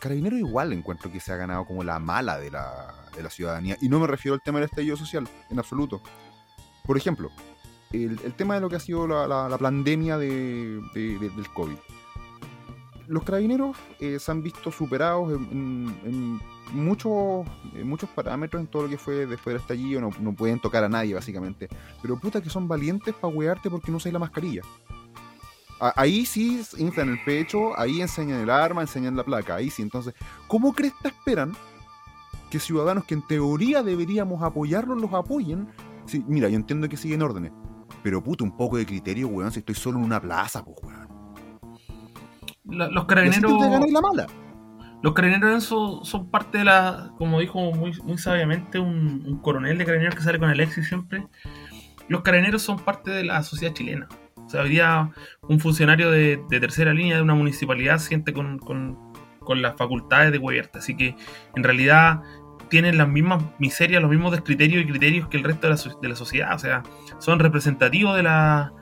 [0.00, 3.76] Carabineros igual encuentro que se ha ganado como la mala de la de la ciudadanía.
[3.80, 6.00] Y no me refiero al tema del estallido social, en absoluto.
[6.84, 7.30] Por ejemplo,
[7.92, 11.76] el, tema de lo que ha sido la, la, pandemia de, del COVID.
[13.08, 16.40] los carabineros eh, se han visto superados en
[16.72, 20.00] muchos, en muchos parámetros en todo lo que fue después del estallido.
[20.00, 21.68] No, no pueden tocar a nadie, básicamente.
[22.00, 24.62] Pero puta que son valientes para wearte porque no usáis la mascarilla.
[25.96, 29.80] Ahí sí inflan el pecho, ahí enseñan el arma, enseñan la placa, ahí sí.
[29.82, 30.14] Entonces,
[30.46, 31.52] ¿cómo crees que esperan
[32.50, 35.68] que ciudadanos que en teoría deberíamos apoyarlos los apoyen?
[36.06, 37.52] Sí, mira, yo entiendo que siguen órdenes,
[38.02, 41.08] pero puta, un poco de criterio, weón, si estoy solo en una plaza, pues, weón.
[42.64, 43.58] La- los Y carabineros.
[43.58, 44.26] te ganáis la mala.
[45.02, 49.84] Los carabineros son parte de la, como dijo muy, muy sabiamente un, un coronel de
[49.86, 51.26] carabineros que sale con Alexis siempre,
[52.08, 54.08] los carabineros son parte de la sociedad chilena.
[54.50, 55.08] O sea, hoy día
[55.42, 58.98] un funcionario de, de tercera línea de una municipalidad siente con, con-
[59.38, 60.72] con las facultades de gobierno.
[60.74, 61.14] Así que
[61.54, 62.20] en realidad
[62.68, 66.08] tienen las mismas miserias, los mismos descriterios y criterios que el resto de la, de
[66.08, 66.52] la sociedad.
[66.54, 66.82] O sea,
[67.20, 68.72] son representativos de la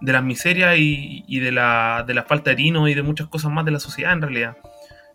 [0.00, 3.26] de las miserias y, y de, la, de la falta de tino y de muchas
[3.26, 4.56] cosas más de la sociedad en realidad.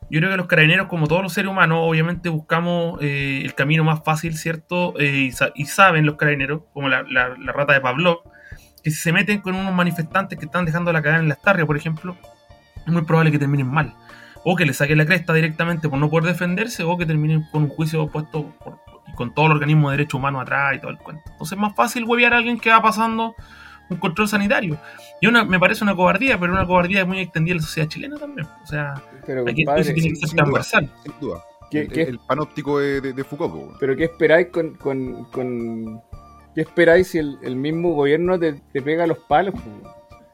[0.10, 3.86] Yo creo que los carabineros, como todos los seres humanos, obviamente buscamos eh, el camino
[3.86, 4.93] más fácil, ¿cierto?
[4.99, 8.17] Eh, y, y saben los carabineros, como la, la- la rata de Pavlov,
[8.83, 11.67] que si se meten con unos manifestantes que están dejando la cadena en las tarrias,
[11.67, 12.15] por ejemplo,
[12.85, 13.93] es muy probable que terminen mal.
[14.43, 17.63] O que le saquen la cresta directamente por no poder defenderse, o que terminen con
[17.63, 20.89] un juicio puesto por- y con todo el organismo de derechos humanos atrás y todo
[20.91, 21.21] el cuento.
[21.31, 23.35] Entonces es más fácil huevear a alguien que va pasando
[23.89, 24.79] un control sanitario.
[25.19, 28.17] Y una, me parece una cobardía, pero una cobardía muy extendida en la sociedad chilena
[28.17, 28.47] también.
[28.63, 30.43] O sea, Pero, aquí compadre, eso tiene que ser sin duda.
[30.45, 30.89] transversal.
[31.03, 31.43] Sin duda.
[31.69, 36.01] ¿qué, el, qué- el panóptico de, de- de Foucault, pero ¿qué esperáis con, con, con-
[36.55, 39.55] ¿Qué esperáis si el, el mismo gobierno te, te pega los palos?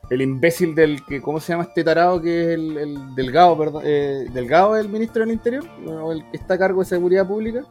[0.09, 3.83] El imbécil del que, ¿cómo se llama este tarado que es el, el Delgado, perdón?
[3.85, 5.65] eh, ¿Delgado es el ministro del Interior?
[5.85, 7.63] ¿O el que está a cargo de seguridad pública?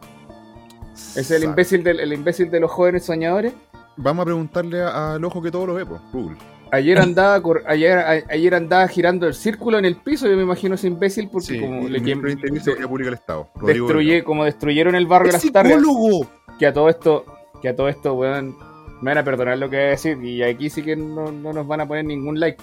[1.16, 3.52] Es el imbécil del, el imbécil de los jóvenes soñadores.
[3.96, 6.36] Vamos a preguntarle al ojo que todo lo ve, Google.
[6.72, 10.74] Ayer andaba, ayer, a- ayer andaba girando el círculo en el piso, yo me imagino
[10.74, 13.48] ese imbécil porque Sí, como le y de- Seguridad Pública del Estado.
[13.62, 15.72] Destruye, como destruyeron el barrio de ¡Es las tardes.
[15.78, 16.26] psicólogo!
[16.58, 17.24] que a todo esto,
[17.60, 18.56] que a todo esto, weón,
[19.00, 21.52] me van a perdonar lo que voy a decir, y aquí sí que no, no
[21.52, 22.62] nos van a poner ningún like.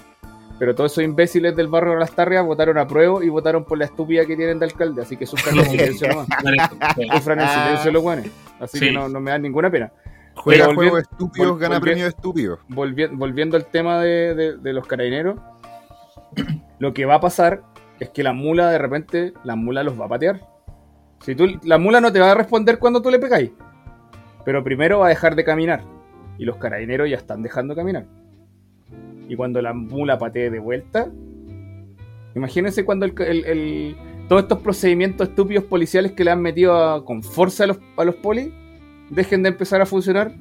[0.58, 3.76] Pero todos esos imbéciles del barrio de las Tarrias votaron a prueba y votaron por
[3.76, 6.28] la estúpida que tienen de alcalde, así que sufran en silencio nomás.
[7.16, 8.30] Sufran en silencio los weones.
[8.60, 8.86] Así Sí.
[8.86, 9.90] que no, no me dan ninguna pena.
[10.36, 12.60] Juega Pero juegos estúpidos, vol- gana premios estúpidos.
[12.68, 15.38] Volvi- volviendo al tema de, de- de los carabineros,
[16.78, 17.62] lo que va a pasar
[18.00, 20.40] es que la mula de repente, la mula los va a patear.
[21.20, 23.50] Si tú, la mula no te va a responder cuando tú le pegáis,
[24.44, 25.82] pero primero va a dejar de caminar.
[26.38, 28.06] Y los carabineros ya están dejando caminar.
[29.28, 31.08] Y cuando la mula patee de vuelta,
[32.34, 33.96] imagínense cuando el, el-
[34.28, 38.14] todos estos procedimientos estúpidos policiales que le han metido con fuerza a los, a los
[38.16, 38.48] polis
[39.10, 40.32] dejen de empezar a funcionar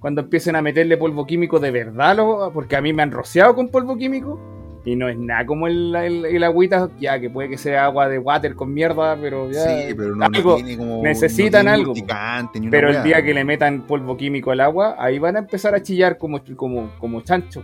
[0.00, 2.16] cuando empiecen a meterle polvo químico de verdad,
[2.54, 4.40] porque a mí me han rociado con polvo químico
[4.84, 8.08] y no es nada como el, el, el agüita, ya que puede que sea agua
[8.08, 9.64] de water con mierda, pero ya.
[9.64, 11.02] Sí, pero no, no algo, tiene como.
[11.02, 14.96] necesitan no tiene algo, ni pero el día que le metan polvo químico al agua,
[14.98, 17.62] ahí van a empezar a chillar como, como, como chancho.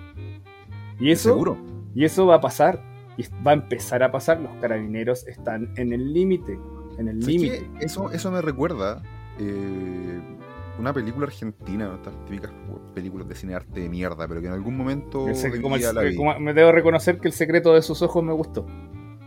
[1.00, 1.56] Y eso, Seguro.
[1.94, 2.80] y eso va a pasar.
[3.16, 4.40] Y va a empezar a pasar.
[4.40, 6.58] Los carabineros están en el límite.
[6.98, 7.70] En el ¿Sabes límite.
[7.80, 9.02] Eso, eso me recuerda
[9.38, 10.20] eh,
[10.78, 11.94] una película argentina, ¿no?
[11.94, 12.50] estas típicas
[12.94, 16.14] películas de cine arte de mierda, pero que en algún momento El como el- la
[16.16, 18.66] como- me debo reconocer que el secreto de sus ojos me gustó.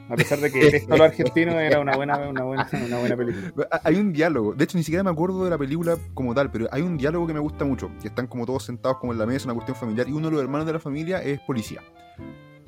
[0.09, 3.17] A pesar de que detesto a los argentinos, era una buena, una buena, una buena
[3.17, 3.67] película.
[3.83, 6.67] Hay un diálogo, de hecho ni siquiera me acuerdo de la película como tal, pero
[6.71, 9.25] hay un diálogo que me gusta mucho, que están como todos sentados como en la
[9.25, 11.81] mesa, una cuestión familiar, y uno de los hermanos de la familia es policía.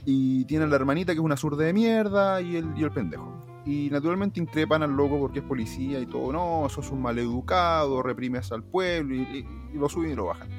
[0.06, 2.92] Y tiene a la hermanita que es una zurda de mierda y el, y el
[2.92, 3.46] pendejo.
[3.70, 8.52] Y naturalmente increpan al loco porque es policía y todo, no, sos un maleducado, reprimes
[8.52, 10.50] al pueblo y, lo suben y lo bajan.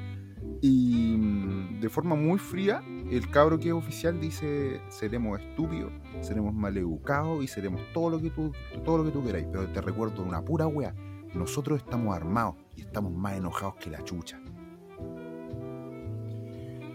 [0.61, 6.53] Y mm, de forma muy fría, el cabro que es oficial dice, seremos estúpidos, seremos
[6.53, 8.53] maleducados y seremos todo lo que tú,
[8.85, 9.45] todo lo que tú queráis.
[9.51, 10.95] Pero te recuerdo una pura wea,
[11.33, 14.39] nosotros estamos armados y estamos más enojados que la chucha.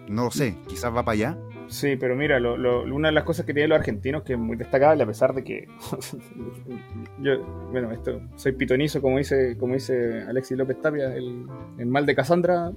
[0.08, 1.38] No lo sé, quizás va para allá.
[1.68, 4.38] Sí, pero mira, lo- lo- una de las cosas que tienen los argentinos que es
[4.38, 5.66] muy destacable, a pesar de que
[7.20, 11.46] yo, bueno, esto soy pitonizo, como dice, como dice Alexis López Tapia, el,
[11.78, 12.70] el mal de Cassandra,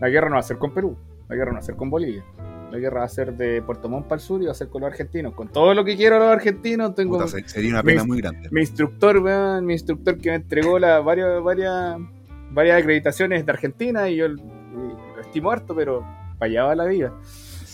[0.00, 0.96] la guerra no va a ser con Perú,
[1.28, 2.24] la guerra no va a ser con Bolivia.
[2.72, 4.68] La guerra va a ser de Puerto Montt para el sur y va a ser
[4.68, 5.34] con los argentinos.
[5.34, 8.48] Con todo lo que quiero a los argentinos, tengo Puta, sería una pena muy grande.
[8.50, 9.22] mi instructor,
[9.62, 11.96] mi instructor que me entregó la, varias, varias,
[12.50, 16.00] varias acreditaciones de Argentina y yo y lo estimo harto, pero
[16.40, 17.12] para allá va la vida.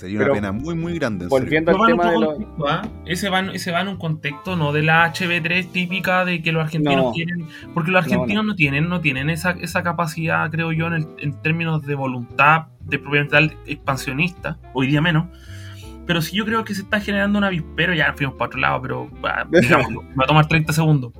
[0.02, 1.26] Sería pero una pena muy, muy grande.
[1.28, 2.34] Volviendo al tema de los...
[2.34, 2.82] contexto, ¿ah?
[3.06, 6.50] ese, va, en- ese va en un contexto no de la HB3 típica de que
[6.52, 7.12] los argentinos No.
[7.12, 10.92] quieren, porque los No, argentinos no, tienen, no tienen esa, esa capacidad, creo yo, en,
[10.94, 15.26] el- en términos de voluntad de propiedad expansionista, hoy día menos,
[16.04, 18.82] pero sí yo creo que se está generando un avispero, ya fuimos para otro lado,
[18.82, 21.12] pero ah, digámoslo, me va a tomar 30 segundos.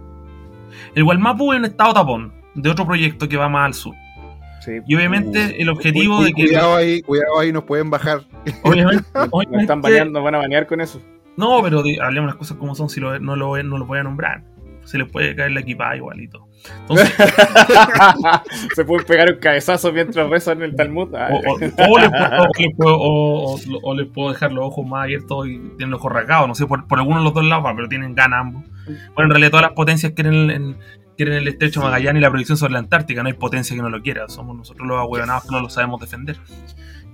[0.95, 3.95] El Gualmapu es un estado tapón de otro proyecto que va más al sur.
[4.65, 4.73] Sí.
[4.87, 6.45] Y obviamente el objetivo Uy, de que...
[6.47, 8.21] Cuidado ahí, cuidado ahí, nos pueden bajar.
[8.63, 11.01] Obviamente, Nos obviamente- están nos van a banear con eso.
[11.37, 13.99] No, pero di- hablemos las cosas como son, si lo, no, lo, no lo voy
[13.99, 14.45] a nombrar.
[14.85, 16.47] Se les puede caer la equipada igualito.
[16.81, 17.13] Entonces,
[18.75, 21.13] Se pueden pegar un cabezazo mientras rezan el Talmud.
[21.15, 24.65] O, o- o les puedo, o les puedo- o- o- o les puedo dejar los
[24.67, 26.49] ojos más abiertos y tienen los ojos rasgados.
[26.49, 28.65] No sé, por, por alguno de los dos lados, pero tienen ganas ambos.
[29.15, 30.77] Bueno, en realidad todas las potencias quieren el, en-
[31.25, 33.23] quieren el estrecho Magallanes y la proyección sobre la Antártica.
[33.23, 34.29] No hay potencia que no lo quiera.
[34.29, 36.37] Somos nosotros los ahueonados que no lo sabemos defender.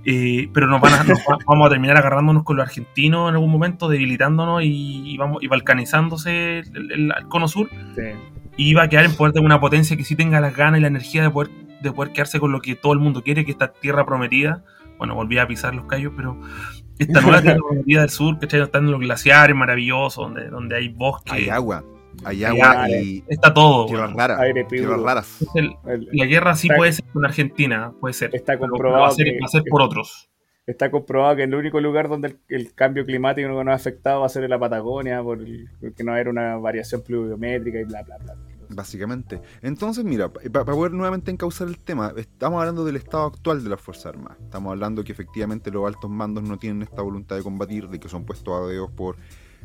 [0.04, 3.34] Eh, pero nos van a, nos va- vamos a terminar agarrándonos con los argentinos en
[3.34, 7.68] algún momento, debilitándonos y, y vamos, y balcanizándose el, el- el cono sur.
[7.96, 8.02] sí.
[8.60, 10.82] Y va a quedar en poder de una potencia que sí tenga las ganas y
[10.82, 11.48] la energía de poder,
[11.80, 14.64] de poder quedarse con lo que todo el mundo quiere, que esta tierra prometida.
[14.98, 16.40] Bueno, volví a pisar los callos, pero
[16.98, 20.88] esta nueva tierra prometida del sur, que están en los glaciares maravillosos, donde, donde hay
[20.88, 21.84] bosque, Hay agua.
[22.24, 23.86] Hay agua agua, y está todo.
[23.86, 24.18] tierras bueno.
[24.28, 24.40] raras.
[24.40, 25.42] Aire Tierras raras.
[25.42, 28.34] Es el- El- la guerra sí Está- puede ser con Argentina, puede ser.
[28.34, 30.28] Está comprobado va a ser, que- va a ser por otros.
[30.66, 34.20] Está comprobado que el único lugar donde el, el cambio climático no nos ha afectado
[34.20, 37.00] va a ser en la Patagonia, por el- porque no va a haber una variación
[37.02, 38.34] pluviométrica y bla, bla, bla.
[38.70, 39.40] Básicamente.
[39.62, 43.80] Entonces, mira, para poder nuevamente encauzar el tema, estamos hablando del estado actual de las
[43.80, 44.36] Fuerzas Armadas.
[44.42, 48.10] Estamos hablando que efectivamente los altos mandos no tienen esta voluntad de combatir, de que
[48.10, 49.16] son puestos a dedos por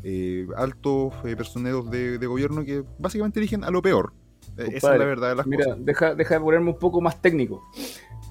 [0.04, 4.14] eh, altos eh, personeros de, de gobierno que básicamente eligen a lo peor.
[4.58, 5.86] Eh, esa es la verdad de las Mira, cosas.
[5.86, 7.62] deja, deja de ponerme un poco más técnico.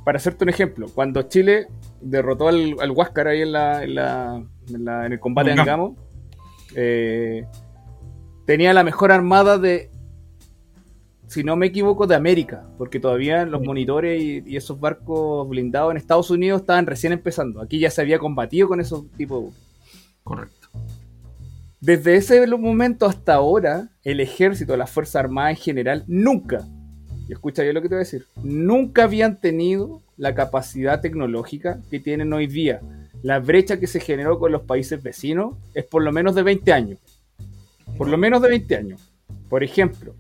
[0.05, 1.69] Para hacerte un ejemplo, cuando Chile
[2.01, 5.61] derrotó al, al Huáscar ahí en, la, en, la- en la- en el combate de
[5.61, 5.97] Angamo.
[6.75, 7.47] Eh,
[8.47, 9.91] tenía la mejor armada de,
[11.29, 15.93] si no me equivoco, de América, porque todavía los monitores y, y esos barcos blindados
[15.93, 17.61] en Estados Unidos estaban recién empezando.
[17.63, 19.63] Aquí ya se había combatido con esos tipos de buques.
[20.25, 20.62] Correcto.
[21.83, 26.65] Desde ese momento hasta ahora, el ejército, las Fuerzas Armadas en general, nunca,
[27.29, 31.81] y escucha bien lo que te voy a decir, nunca habían tenido la capacidad tecnológica
[31.91, 32.81] que tienen hoy día.
[33.25, 36.73] La brecha que se generó con los países vecinos es por lo menos de 20
[36.73, 37.01] años.
[37.99, 39.13] Por lo menos de 20 años.
[39.49, 40.15] Por ejemplo,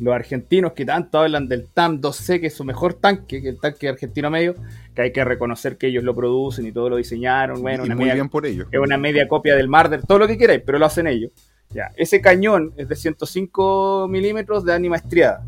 [0.00, 3.58] los argentinos que tanto hablan del TAM 2C, que es su mejor tanque, que el
[3.60, 4.54] tanque argentino medio,
[4.94, 7.60] que hay que reconocer que ellos lo producen y todo lo diseñaron.
[7.62, 8.66] Bueno, y una muy media- bien por ello.
[8.70, 11.32] es una media copia del Marder, todo lo que queráis, pero lo hacen ellos.
[11.70, 15.44] Ya, ese cañón es de 105 milímetros de ánima estriada.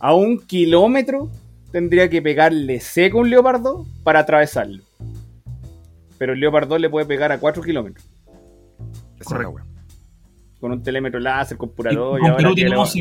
[0.00, 1.30] A un kilómetro
[1.70, 4.82] tendría que pegarle seco un leopardo para atravesarlo.
[6.18, 8.04] Pero el leopardo le puede pegar a 4 kilómetros.
[9.20, 9.67] Esa es la correcto.
[10.60, 12.18] Con un telémetro láser, con Y purador.
[12.18, 12.94] y con ahora tenemos,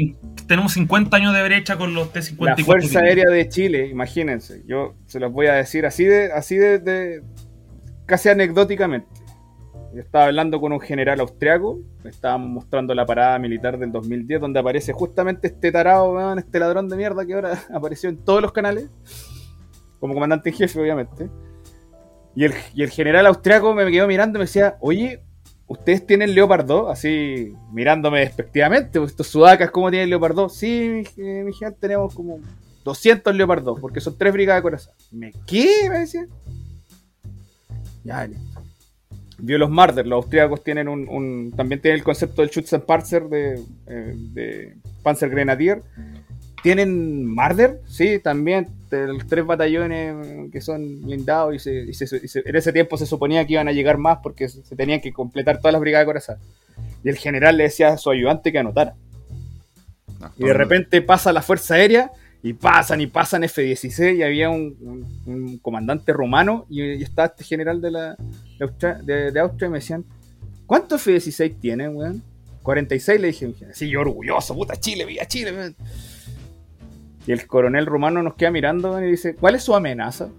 [0.48, 2.46] tenemos 50 años de brecha con los T-54.
[2.46, 6.56] La Fuerza Aérea de Chile, imagínense, yo se los voy a decir así de, así
[6.56, 7.24] de, de-
[8.06, 9.08] casi anecdóticamente.
[9.94, 14.40] Yo estaba hablando con un general austriaco, me estábamos mostrando la parada militar del 2010,
[14.42, 18.42] donde aparece justamente este tarado, weón, este ladrón de mierda que ahora apareció en todos
[18.42, 18.92] los canales,
[20.00, 21.30] como comandante en jefe, obviamente.
[22.36, 25.24] Y el, y el general austriaco me quedó mirando y me decía, oye,
[25.68, 26.90] ¿ustedes tienen Leopard 2?
[26.90, 30.54] Así, mirándome despectivamente, pues, estos sudacas, ¿cómo tienen Leopard 2?
[30.56, 32.40] Sí, mi, mi gente, tenemos como
[32.84, 34.94] 200 Leopard 2, porque son tres brigadas de corazón.
[35.12, 35.90] ¿Me qué?
[35.90, 36.26] Me decía.
[38.04, 38.62] Ya, listo.
[39.40, 43.62] Vio los Marder, los austríacos tienen un, un- también tienen el concepto del Schützenpanzer de,
[43.86, 45.84] eh, de Panzer Grenadier.
[46.64, 47.80] ¿Tienen Marder?
[47.88, 48.68] Sí, también.
[48.90, 52.98] Los tres batallones que son blindados y, se- y se- y se- en ese tiempo
[52.98, 56.04] se suponía que iban a llegar más porque se tenían que completar todas las brigadas
[56.04, 56.38] de corazón.
[57.04, 58.96] Y el general le decía a su ayudante que anotara.
[60.20, 64.50] No, Y de repente pasa la Fuerza Aérea y pasan y pasan F-16 y había
[64.50, 68.16] un, un- un comandante rumano y, y estaba este general de, la,
[68.58, 70.06] de, Austra- de- de Austria y me decían,
[70.66, 72.24] ¿cuántos F-16 tienen, weón?
[72.64, 75.76] 46 le dije, sí, yo orgulloso, puta Chile, viva Chile, weón.
[77.28, 80.30] Y el coronel rumano nos queda mirando y dice, ¿cuál es su amenaza?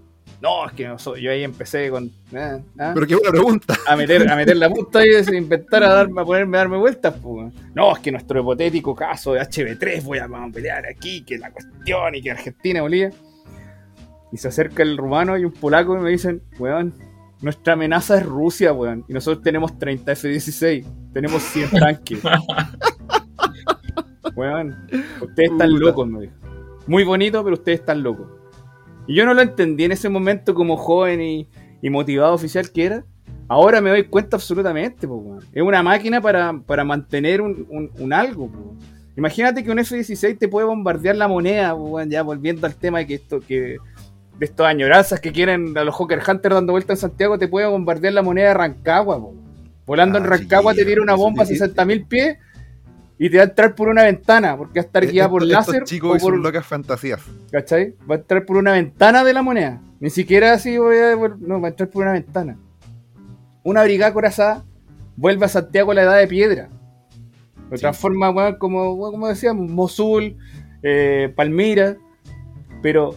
[0.41, 2.09] No, es que no soy- yo ahí empecé con...
[2.33, 3.75] ah, ah Pero qué buena pregunta.
[3.87, 6.77] a meter, a meter la punta y a inventar a, darme, a ponerme a darme
[6.77, 7.13] vueltas.
[7.21, 7.53] pues.
[7.75, 11.37] No, es que nuestro hipotético caso de HB3 voy a, vamos a pelear aquí, que
[11.37, 13.11] la cuestión y que Argentina, Bolivia.
[14.31, 16.93] Y se acerca el rumano y un polaco y me dicen, weón,
[17.41, 19.03] nuestra amenaza es Rusia, weón.
[19.07, 22.19] Y nosotros tenemos 30 F-16, tenemos 100 tanques.
[24.35, 24.87] weón,
[25.21, 26.33] ustedes están locos, me dijo.
[26.89, 28.27] Muy bonito, pero ustedes están locos.
[29.07, 31.47] Y yo no lo entendí en ese momento como joven y,
[31.81, 33.05] y motivado oficial que era.
[33.47, 35.37] Ahora me doy cuenta absolutamente, po.
[35.53, 38.75] Es una máquina para, para mantener un, un- un algo, po.
[39.17, 43.07] Imagínate que un F-16 te puede bombardear la moneda, po, ya volviendo al tema de
[43.07, 43.77] que esto, que,
[44.37, 47.67] de estos añoranzas que quieren a los Hawker Hunter dando vuelta en Santiago, te puede
[47.67, 49.19] bombardear la moneda de Rancagua.
[49.19, 49.33] po.
[49.85, 52.37] Volando Ah, en Rancagua te tira una bomba a eh, eh, 60.000 pies
[53.21, 55.67] y te va a entrar por una ventana, porque va a estar guiada por Estos-
[55.67, 57.21] láser chicos o sus locas fantasías.
[57.51, 57.93] ¿cachai?
[58.09, 59.81] Va a entrar por una ventana de la moneda.
[59.99, 61.15] Ni siquiera así voy a...
[61.39, 62.57] No, va a entrar por una ventana.
[63.63, 64.63] Una brigada corazada
[65.17, 66.69] vuelve a Santiago a la edad de piedra.
[67.69, 67.81] Lo Sí.
[67.81, 70.37] transforma, como, weón, como decíamos, Mosul,
[70.81, 71.97] eh, Palmira.
[72.81, 73.13] Pero,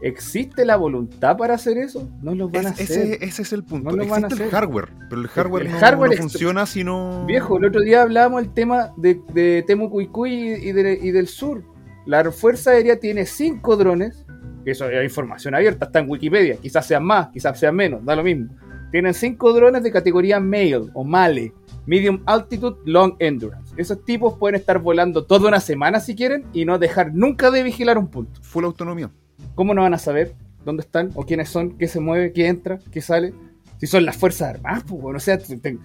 [0.00, 2.08] ¿existe la voluntad para hacer eso?
[2.22, 2.84] No lo van a hacer.
[2.84, 3.90] ese, ese es el punto.
[3.90, 4.60] No lo van a Existe el hacer.
[4.60, 7.24] hardware, pero el hardware el no, hardware no es- funciona si no.
[7.26, 11.26] Viejo, el otro día hablábamos del tema de, de Temu Cuicuy y, de- y del
[11.28, 11.62] sur.
[12.06, 14.24] La Fuerza Aérea tiene cinco drones,
[14.64, 18.16] que eso es información abierta, está en Wikipedia, quizás sean más, quizás sean menos, da
[18.16, 18.48] lo mismo.
[18.90, 21.52] Tienen cinco drones de categoría MALE o MALE,
[21.84, 23.74] Medium Altitude Long Endurance.
[23.76, 27.62] Esos tipos pueden estar volando toda una semana si quieren y no dejar nunca de
[27.62, 28.40] vigilar un punto.
[28.42, 29.10] Full autonomía.
[29.58, 32.78] ¿Cómo no van a saber dónde están o quiénes son, qué se mueve, qué entra,
[32.92, 33.34] qué sale?
[33.78, 35.76] Si son las Fuerzas Armadas, pues, bueno, o sea, te- te-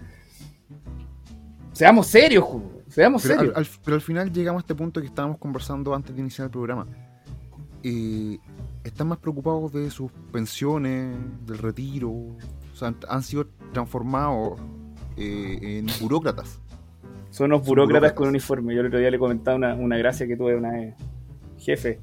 [1.72, 3.58] seamos serios, ju, seamos Pero serios.
[3.58, 6.52] al- pero al final llegamos a este punto que estábamos conversando antes de iniciar el
[6.52, 6.86] programa.
[7.82, 8.38] Eh,
[8.84, 11.16] están más preocupados de sus pensiones,
[11.48, 12.10] del retiro.
[12.12, 14.60] O sea, han, sido transformados
[15.18, 16.60] eh, en burócratas.
[17.32, 18.14] Son unos burócratas burócratas.
[18.14, 18.76] con uniforme.
[18.76, 20.94] Yo el otro día le comentaba una, una gracia que tuve una vez.
[21.58, 22.00] Jefe,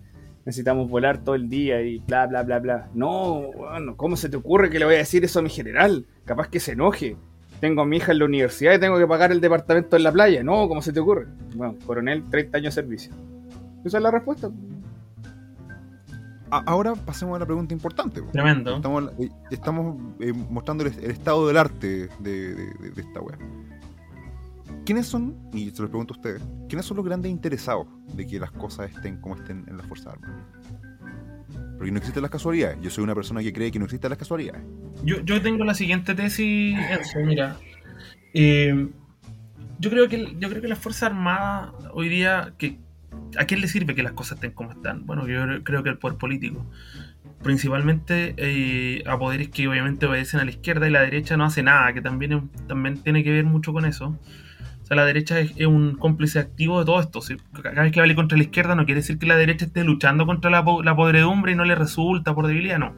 [0.51, 2.89] necesitamos volar todo el día y bla, bla, bla, bla.
[2.95, 6.07] No, bueno, ¿cómo se te ocurre que le voy a decir eso a mi general?
[6.25, 7.17] Capaz que se enoje.
[7.61, 10.13] Tengo a mi hija en la universidad y tengo que pagar el departamento en la
[10.13, 10.43] playa.
[10.43, 11.27] No, ¿cómo se te ocurre?
[11.55, 13.13] Bueno, coronel, 30 años de servicio.
[13.85, 14.51] Esa es la respuesta.
[16.51, 18.21] Ahora pasemos a la pregunta importante.
[18.23, 18.31] po.
[18.33, 18.75] Tremendo.
[18.77, 23.21] Estamos, eh, estamos eh, mostrando el, el estado del arte de, de- de- de esta
[23.21, 23.39] wea.
[24.85, 28.39] ¿Quiénes son, y se lo pregunto a ustedes, quiénes son los grandes interesados de que
[28.41, 30.45] las cosas estén como estén en las Fuerzas Armadas?
[31.77, 32.79] Porque no existen las casualidades.
[32.83, 34.63] Yo soy una persona que cree que no existen las casualidades.
[35.05, 37.57] Yo, yo tengo la siguiente tesis, Enzo, mira.
[38.35, 38.89] Eh,
[39.79, 42.79] yo creo que yo creo que las Fuerzas Armadas hoy día, que,
[43.39, 45.07] ¿a quién le sirve que las cosas estén como están?
[45.07, 46.67] Bueno, yo creo- que el poder político.
[47.43, 51.63] Principalmente eh, a poderes que obviamente obedecen a la izquierda y la derecha no hace
[51.63, 54.19] nada, que también, también tiene que ver mucho con eso.
[54.91, 57.21] Sea, la derecha es, es un cómplice activo de todo esto.
[57.23, 59.85] Si cada vez que vale contra la izquierda no quiere decir que la derecha esté
[59.85, 62.95] luchando contra la, la podredumbre y no le resulta por debilidad, no.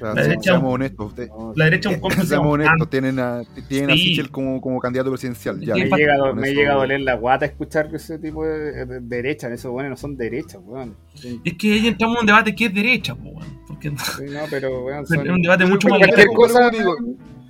[0.00, 1.06] La derecha- seamos honestos.
[1.08, 3.94] Usted, La derecha es un cómplice seamos honestos, tienen a, tienen a.
[3.94, 5.60] Sichel como, como candidato presidencial.
[5.60, 8.18] Ya, Me, llega, a do- con me eso- llega a doler la guata escuchar ese
[8.18, 9.48] tipo de, de- derecha.
[9.52, 10.96] Esos buenos no son derechas, weón.
[11.14, 14.24] Sí, Es que ahí entramos en un debate que es derecha, weón, porque no- sí,
[14.30, 16.34] no, pero weón, es un debate mucho más cualquier largo.
[16.34, 16.70] cosa-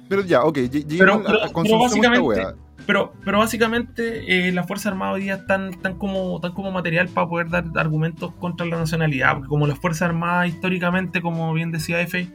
[0.08, 0.58] Pero, ya, ok,
[0.98, 2.65] Pero- pero- a, a pero básicamente-.
[2.84, 7.08] Pero, pero básicamente eh, las Fuerzas Armadas hoy día están, están, como, están como material
[7.08, 11.72] para poder dar argumentos contra la nacionalidad, porque como las Fuerzas Armadas históricamente, como bien
[11.72, 12.28] decía Efe,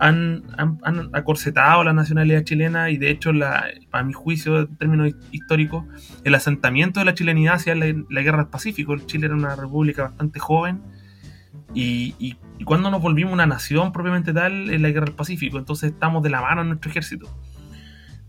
[0.00, 5.14] han, han, acorsetado la nacionalidad chilena y de hecho, la, a mi juicio, en términos
[5.30, 5.84] históricos,
[6.24, 8.96] el asentamiento de la chilenidad hacia la, la guerra del Pacífico.
[8.96, 10.80] Chile era una república bastante joven
[11.74, 15.58] y, y, y cuando nos volvimos una nación propiamente tal en la guerra del Pacífico,
[15.58, 17.28] entonces estamos de la mano en nuestro ejército.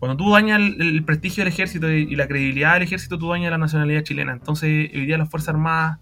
[0.01, 3.59] Cuando tú dañas el, prestigio del ejército y, la credibilidad del ejército, tú dañas la
[3.59, 4.31] nacionalidad chilena.
[4.31, 5.99] Entonces, hoy día las Fuerzas Armadas,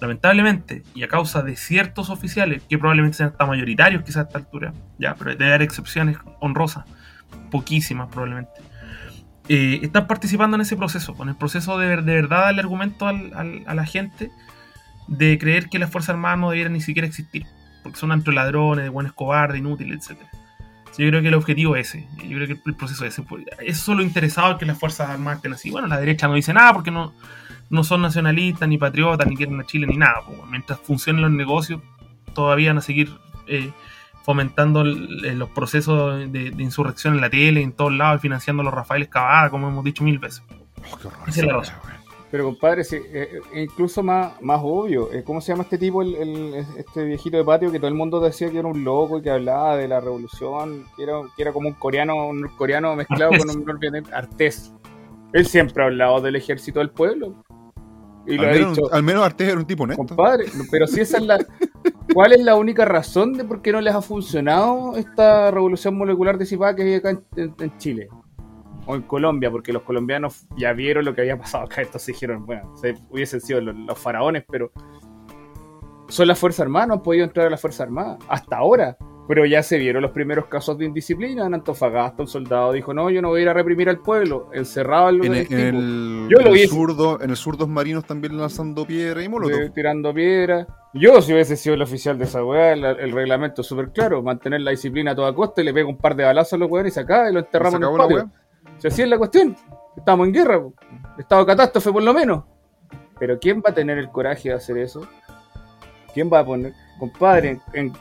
[0.00, 4.38] lamentablemente, y a causa de ciertos oficiales, que probablemente sean hasta mayoritarios quizás a esta
[4.38, 6.86] altura, ya, pero debe haber excepciones honrosas,
[7.50, 8.52] poquísimas probablemente,
[9.50, 13.64] eh, están participando en ese proceso, con el proceso de, de verdad darle argumento al-
[13.66, 14.30] a la gente
[15.08, 17.44] de creer que las Fuerzas Armadas no debieran ni siquiera existir,
[17.82, 20.20] porque son entre ladrones, buenos cobardes, inútiles, etc.
[20.98, 22.08] Yo creo que el objetivo es ese.
[22.26, 23.26] Yo creo que el proceso es ese.
[23.60, 25.70] Es solo interesado que las Fuerzas Armadas estén así.
[25.70, 27.12] Bueno, la derecha no dice nada porque no,
[27.70, 30.22] no son nacionalistas, ni patriotas, ni quieren a Chile, ni nada.
[30.26, 31.80] Pues, mientras funcionen los negocios,
[32.34, 33.10] todavía van a seguir
[33.46, 33.70] eh,
[34.24, 38.62] fomentando el- los procesos de, de insurrección en la tele, en todos lados, y financiando
[38.62, 40.42] a los Rafael Cavada, como hemos dicho mil veces.
[40.92, 41.95] Oh, qué horror Esa es la.
[42.36, 45.10] Pero compadre, sí, eh, eh, incluso más, más obvio.
[45.10, 47.94] eh, ¿Cómo se llama este tipo, el, el- este viejito de patio que todo el
[47.94, 51.40] mundo decía que era un loco y que hablaba de la revolución, que era, que
[51.42, 53.46] era como un coreano, un coreano mezclado Artés.
[53.46, 54.14] con un norvietnamita?
[54.18, 54.74] Artés.
[55.32, 57.32] Él siempre ha hablado del ejército del pueblo.
[58.26, 60.04] Y lo Al ha menos, dicho, al menos Artés era un tipo honesto.
[60.04, 61.38] compadre, pero si esa es la...
[62.12, 66.36] ¿Cuál es la única razón de por qué no les ha funcionado esta revolución molecular
[66.36, 68.08] disipada que hay acá en Chile?
[68.86, 72.46] O en Colombia, porque los colombianos ya vieron lo que había pasado acá, entonces dijeron,
[72.46, 74.70] bueno, se, hubiesen sido los, los faraones, pero
[76.08, 78.96] son las Fuerzas Armadas, no han podido entrar a las Fuerzas Armadas, hasta ahora.
[79.28, 83.10] Pero ya se vieron los primeros casos de indisciplina en Antofagasta, un soldado dijo, no,
[83.10, 86.38] yo no voy a ir a reprimir al pueblo, encerrado En, el- en el, Yo
[86.44, 89.72] lo en el surdo, en el sur dos marinos también lanzando piedra y molotov.
[89.72, 90.68] tirando piedras.
[90.94, 94.22] Yo, si hubiese sido el oficial de esa weá, el, el reglamento es súper claro:
[94.22, 96.70] mantener la disciplina a toda costa y le pega un par de balazos a los
[96.70, 98.30] weones y se acaba y lo enterramos en el patio.
[98.78, 99.56] Si así es la cuestión,
[99.96, 100.60] estamos en guerra,
[101.18, 102.44] estado de catástrofe por lo menos.
[103.18, 105.06] Pero ¿quién va a tener el coraje de hacer eso?
[106.12, 106.72] ¿Quién va a poner?
[106.98, 107.92] Compadre, en,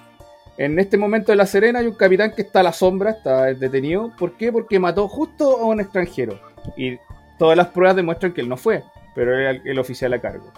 [0.58, 3.46] en este momento de La Serena hay un capitán que está a la sombra, está
[3.54, 4.12] detenido.
[4.18, 4.52] ¿Por qué?
[4.52, 6.40] Porque mató justo a un extranjero.
[6.76, 6.98] Y
[7.40, 10.52] todas las pruebas demuestran que él no fue, pero era el, el oficial a cargo.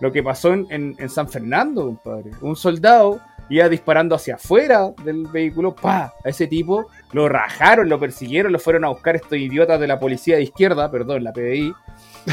[0.00, 2.30] Lo que pasó en- en San Fernando, compadre.
[2.40, 3.20] Un soldado
[3.50, 8.58] iba disparando hacia afuera del vehículo, pa, a ese tipo lo rajaron, lo persiguieron, lo
[8.58, 11.74] fueron a buscar estos idiotas de la policía de izquierda, perdón, la PDI.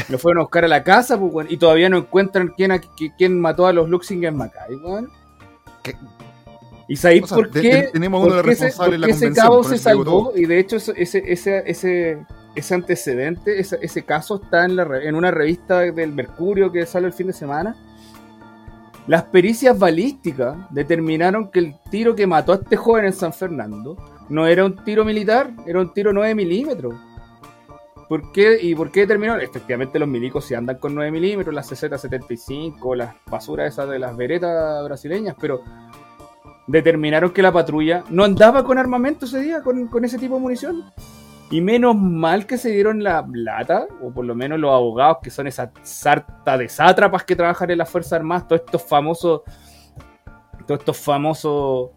[0.08, 2.80] Lo fueron a buscar a la casa, pues, y todavía no encuentran quién, a-
[3.16, 5.10] quién mató a los Luxinger weón.
[5.82, 5.94] ¿Qué?
[6.86, 7.60] ¿Y sabéis O sea, por qué?
[7.60, 10.32] te- tenemos uno de los responsables en la ese cabo se salvó?
[10.36, 10.92] Y de hecho, ese,
[11.26, 16.70] ese, ese, ese antecedente, ese, ese caso está en, la, en una revista del Mercurio
[16.72, 17.76] que sale el fin de semana.
[19.08, 23.96] Las pericias balísticas determinaron que el tiro que mató a este joven en San Fernando
[24.28, 26.94] no era un tiro militar, era un tiro 9 milímetros.
[28.06, 28.58] ¿Por qué?
[28.60, 29.40] ¿Y por qué determinaron?
[29.40, 34.14] Efectivamente los milicos se andan con 9 milímetros, las CZ75, las basuras esas de las
[34.14, 35.62] veretas brasileñas, pero
[36.66, 40.40] determinaron que la patrulla no andaba con armamento ese día, con, con ese tipo de
[40.42, 40.84] munición.
[41.50, 45.30] Y menos mal que se dieron la plata, o por lo menos los abogados que
[45.30, 49.42] son esa sarta de sátrapas que trabajan en las Fuerzas Armadas, todos estos famosos,
[50.66, 51.90] todos estos famosos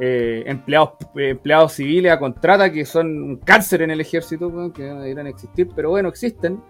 [0.00, 4.82] eh, empleados, eh, empleados civiles a contrata que son un cáncer en el ejército, que
[4.82, 6.60] no deberían existir, pero bueno, existen.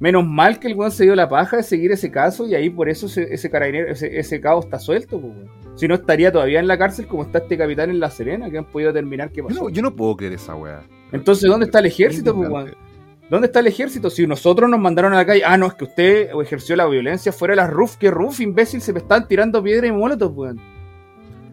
[0.00, 2.68] Menos mal que el weón se dio la paja de seguir ese caso y ahí
[2.68, 5.50] por eso ese, ese carabinero, ese, ese cabo está suelto, pues, weón.
[5.76, 8.58] Si no estaría todavía en la cárcel como está este capitán en La Serena, que
[8.58, 9.62] han podido determinar qué Yo pasó.
[9.64, 10.82] no, yo no puedo creer esa weá.
[11.12, 12.74] Entonces, ¿dónde está el ejército, pues, weón?
[13.30, 14.10] ¿Dónde está el ejército?
[14.10, 17.32] Si nosotros nos mandaron a la calle, ah, no, es que usted ejerció la violencia
[17.32, 20.60] fuera de las RUF, que RUF, imbécil, se me están tirando piedra y molotov, weón.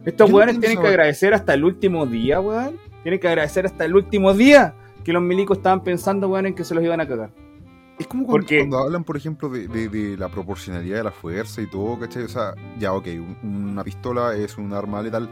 [0.05, 2.77] Estos Yo weones tienen que agradecer hasta el último día, weón.
[3.03, 4.73] Tienen que agradecer hasta el último día
[5.03, 7.31] que los milicos estaban pensando, weón, en que se los iban a cagar.
[7.99, 11.11] Es como cuando, Porque- cuando hablan, por ejemplo, de, de- de la proporcionalidad de la
[11.11, 12.23] fuerza y todo, ¿cachai?
[12.23, 13.07] O sea, ya, ok,
[13.43, 15.29] un- una pistola es un arma letal,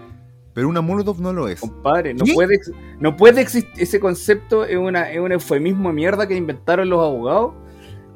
[0.54, 1.62] pero una molotov no lo es.
[1.62, 2.60] Compadre, no puede,
[3.00, 3.72] no puede existir.
[3.78, 7.54] Ese concepto es, una, es un eufemismo de mierda que inventaron los abogados.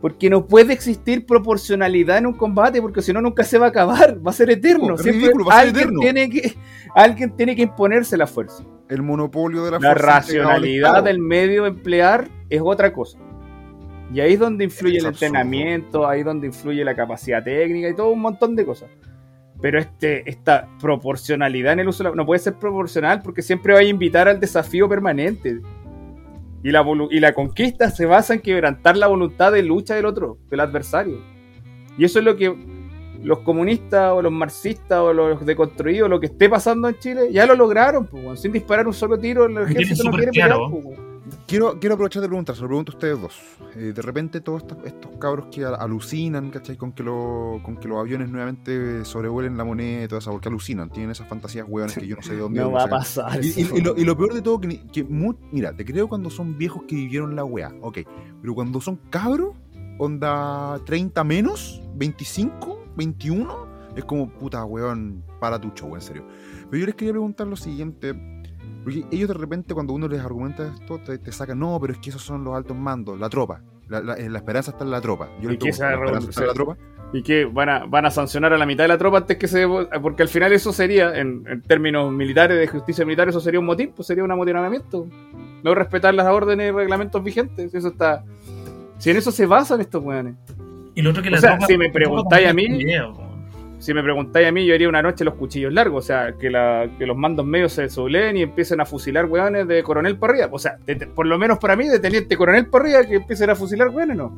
[0.01, 3.69] Porque no puede existir proporcionalidad en un combate, porque si no nunca se va a
[3.69, 4.97] acabar, va a ser eterno.
[4.97, 5.99] Siempre ridículo, va a ser alguien, eterno.
[6.01, 6.53] Tiene que,
[6.93, 8.65] alguien tiene que imponerse la fuerza.
[8.89, 13.17] El monopolio de la, La fuerza al racionalidad del medio emplear es otra cosa.
[14.11, 15.25] Y ahí es donde influye Es el absurdo.
[15.27, 18.89] entrenamiento, ahí es donde influye la capacidad técnica y todo un montón de cosas.
[19.61, 23.73] Pero este, esta proporcionalidad en el uso de la- no puede ser proporcional porque siempre
[23.73, 25.59] va a invitar al desafío permanente.
[26.63, 30.05] Y la, volu- y la conquista se basa en quebrantar la voluntad de lucha del
[30.05, 31.17] otro, del adversario.
[31.97, 32.55] Y eso es lo que
[33.21, 37.45] los comunistas o los marxistas o los deconstruidos, lo que esté pasando en Chile, ya
[37.45, 40.49] lo lograron, pues, sin disparar un solo tiro, el ejército no quiere pelear.
[40.49, 40.69] claro.
[40.71, 40.97] pues.
[41.45, 43.39] Quiero, quiero aprovechar de preguntar, se lo pregunto a ustedes dos.
[43.75, 46.77] Eh, de repente todos estos, estos cabros que al- alucinan, ¿cachai?
[46.77, 50.47] Con que, lo- con que los aviones nuevamente sobrevuelen la moneda y todo eso, porque
[50.49, 53.43] alucinan, tienen esas fantasías hueonas que yo no sé de dónde No va a pasar.
[53.43, 55.03] Y, y- lo, y lo peor de todo, que,
[55.51, 57.99] mira, te creo cuando son viejos que vivieron la weá, ok.
[58.41, 59.55] Pero cuando son cabros,
[59.99, 66.25] onda 30 menos, 25, 21, es como, puta weón, para tu show, en serio.
[66.69, 68.13] Pero yo les quería preguntar lo siguiente,
[68.83, 71.99] porque ellos de repente cuando uno les argumenta esto, te, te sacan, no, pero es
[71.99, 73.61] que esos son los altos mandos, la tropa.
[73.87, 75.27] La, la- la esperanza está en la tropa.
[75.41, 76.77] Yo ¿Y pregunto, esa ¿la esperanza está en la tropa?
[77.15, 79.47] ¿Y que van a, van a sancionar a la mitad de la tropa antes que
[79.47, 79.67] se...
[80.01, 83.67] Porque al final eso sería, en, en términos militares, de justicia militar, eso sería un
[83.67, 85.05] motín, pues sería un amotinamiento.
[85.63, 87.75] No respetar las órdenes y reglamentos vigentes.
[87.75, 88.23] Eso está...
[88.97, 90.35] Si en eso se basan estos weones.
[90.95, 92.83] Y lo otro que O la sea, tropa- si me preguntáis a mí-.
[93.83, 96.05] Si me preguntáis a mí, yo haría una noche los cuchillos largos.
[96.05, 99.67] O sea, que, la, que los mandos medios se subleen y empiecen a fusilar weones
[99.67, 100.47] de coronel para arriba.
[100.51, 103.15] O sea, de- de- por lo menos para mí, de teniente coronel para arriba, que
[103.15, 104.33] empiecen a fusilar weones, no.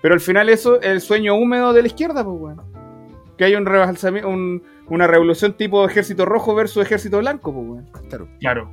[0.00, 2.60] Pero al final eso es el sueño húmedo de la izquierda, pues, weón.
[3.36, 7.86] Que haya un rebalsamiento, un- una revolución tipo ejército rojo versus ejército blanco, pues, weón.
[8.08, 8.28] Claro.
[8.38, 8.70] Claro.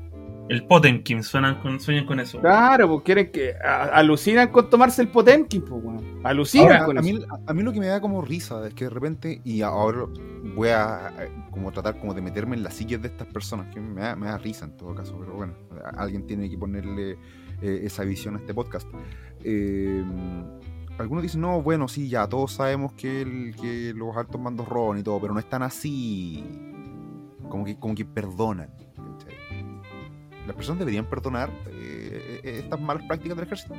[0.49, 2.39] El Potemkin, suenan con, sueñan con eso.
[2.39, 3.53] Claro, pues quieren que.
[3.55, 6.21] a- alucinan con tomarse el Potemkin, pues, weón.
[6.23, 7.13] Alucinan Ahora, con a, eso.
[7.13, 10.05] mí, a mí lo que me da como risa es que de repente, y ahora
[10.55, 11.11] voy a
[11.51, 14.27] como tratar como de meterme en las sillas de estas personas, que me da, me
[14.27, 15.53] da risa en todo caso, pero bueno,
[15.97, 17.17] alguien tiene que ponerle
[17.61, 18.87] eh, esa visión a este podcast.
[19.43, 20.03] Eh,
[20.97, 24.97] algunos dicen, no, bueno, sí, ya todos sabemos que, el- que los altos mandos roban
[24.99, 26.43] y todo, pero no están así,
[27.49, 28.69] como que, como que perdonan.
[30.47, 33.75] Las personas deberían perdonar eh, eh, estas malas prácticas del ejército.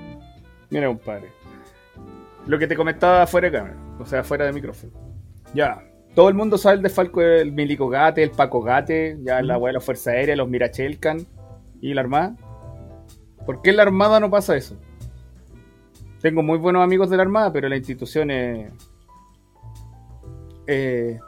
[0.71, 1.31] Mira, compadre.
[2.47, 4.93] Lo que te comentaba fuera de cámara, o sea, fuera de micrófono.
[5.55, 5.83] Ya.
[6.15, 9.71] todo el mundo sabe el desfalco del Milico Gate, el Paco Gate, ya la weá
[9.71, 11.27] de la Fuerza Aérea, los Mirachelcan
[11.81, 12.37] y la Armada.
[13.47, 14.77] ¿Por qué en la Armada no pasa eso?
[16.21, 18.73] Tengo muy buenos amigos de la Armada, pero la institución es.
[20.67, 21.19] eh,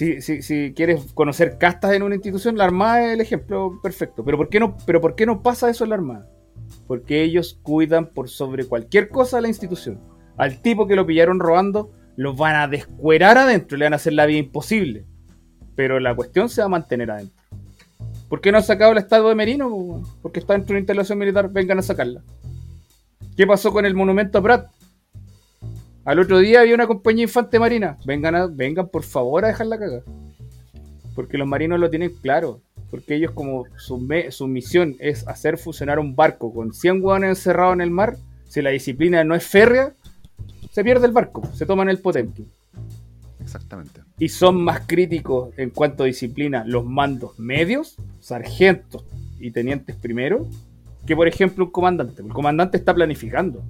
[0.00, 4.24] si, quieres conocer castas en una institución, la Armada es el ejemplo perfecto.
[4.24, 6.28] Pero ¿por qué no, pero ¿por qué no pasa eso en la Armada?
[6.86, 10.00] Porque ellos cuidan por sobre cualquier cosa la institución.
[10.36, 14.14] Al tipo que lo pillaron robando, lo van a descuerar adentro, le van a hacer
[14.14, 15.04] la vida imposible.
[15.76, 17.44] Pero la cuestión se va a mantener adentro.
[18.28, 20.02] ¿Por qué no han sacado el estado de Merino?
[20.22, 22.22] Porque está dentro de una instalación militar, vengan a sacarla.
[23.36, 24.70] ¿Qué pasó con el monumento a Prat?
[26.04, 27.96] Al otro día había una compañía infante marina.
[28.04, 30.02] Vengan, a- vengan por favor a dejar la caga.
[31.14, 32.60] Porque los marinos lo tienen claro.
[32.90, 37.30] Porque ellos como su, me- su misión es hacer funcionar un barco con 100 hueones
[37.30, 38.16] encerrados en el mar,
[38.48, 39.94] si la disciplina no es férrea,
[40.72, 42.48] se pierde el barco, se toman el Potemkin.
[43.40, 44.00] Exactamente.
[44.18, 49.04] Y son más críticos en cuanto a disciplina los mandos medios, sargentos
[49.38, 50.46] y tenientes primero,
[51.06, 52.22] que por ejemplo un comandante.
[52.22, 53.62] El comandante está planificando.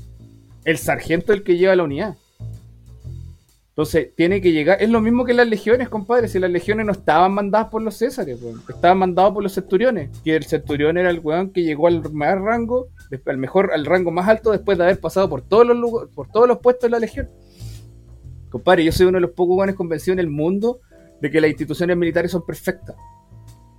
[0.65, 2.17] El sargento es el que lleva la unidad.
[3.71, 4.83] Entonces, tiene que llegar.
[4.83, 6.29] Es lo mismo que las legiones, compadre.
[6.29, 8.39] Si las legiones no estaban mandadas por los césares,
[8.69, 10.11] estaban mandadas por los centuriones.
[10.23, 12.89] Y el centurión era el weón que llegó al mayor rango,
[13.25, 16.29] al mejor, al rango más alto después de haber pasado por todos los lugar- por
[16.29, 17.31] todos los puestos de la legión.
[18.51, 20.81] Compadre, yo soy uno de los pocos weones convencidos en el mundo
[21.23, 22.97] de que las instituciones militares son perfectas.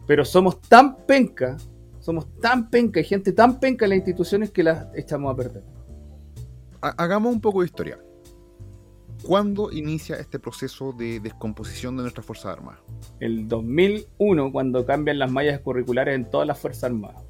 [0.08, 1.58] Pero somos tan penca,
[2.00, 5.64] somos tan penca, hay gente tan penca en las instituciones que las echamos a perder.
[6.82, 8.00] Ha- Hagamos un poco de historia.
[9.24, 12.80] ¿Cuándo inicia este proceso de descomposición de nuestras Fuerzas Armadas?
[13.20, 17.22] el 2001 cuando cambian las mallas curriculares en todas las Fuerzas Armadas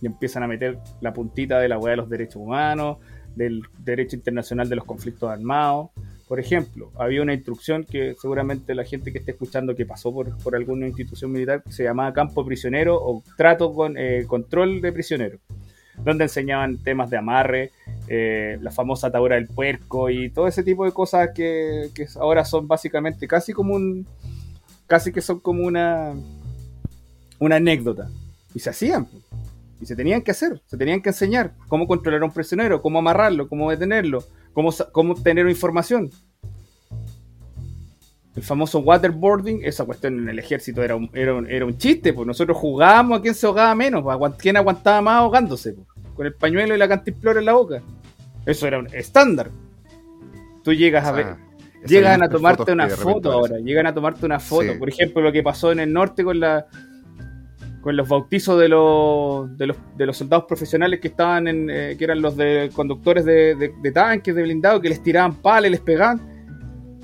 [0.00, 2.98] y empiezan a meter la puntita de la hueá de los derechos humanos,
[3.34, 5.90] del derecho internacional de los conflictos armados.
[6.28, 10.36] Por ejemplo, había una instrucción que seguramente la gente que esté escuchando que pasó por,
[10.38, 15.40] por alguna institución militar se llamaba campo prisionero o trato con eh, control de prisioneros,
[15.96, 17.70] donde enseñaban temas de amarre,
[18.08, 22.44] eh, la famosa atadura del puerco y todo ese tipo de cosas que, que ahora
[22.44, 24.06] son básicamente casi como un,
[24.86, 26.14] casi que son como una
[27.38, 28.08] una anécdota.
[28.54, 29.08] Y se hacían
[29.80, 33.00] y se tenían que hacer se tenían que enseñar cómo controlar a un prisionero cómo
[33.00, 34.22] amarrarlo cómo detenerlo
[34.52, 36.10] cómo, cómo obtener información
[38.36, 42.12] el famoso waterboarding esa cuestión en el ejército era un, era un, era un chiste
[42.12, 45.86] pues nosotros jugábamos a quién se ahogaba menos pues, a quién aguantaba más ahogándose pues,
[46.14, 47.82] con el pañuelo y la cantimplora en la boca
[48.46, 49.50] eso era un estándar
[50.62, 51.26] tú llegas a ver
[51.86, 54.72] Llegan a tomarte una foto ahora, llegan a tomarte una foto.
[54.72, 54.78] Sí.
[54.78, 56.64] Por ejemplo, lo que pasó en el norte con la
[57.82, 61.94] con los bautizos de los de los, de los soldados profesionales que estaban en eh,
[61.98, 65.70] que eran los de conductores de, de- de tanques, de blindados, que les tiraban palas,
[65.70, 66.33] les pegaban.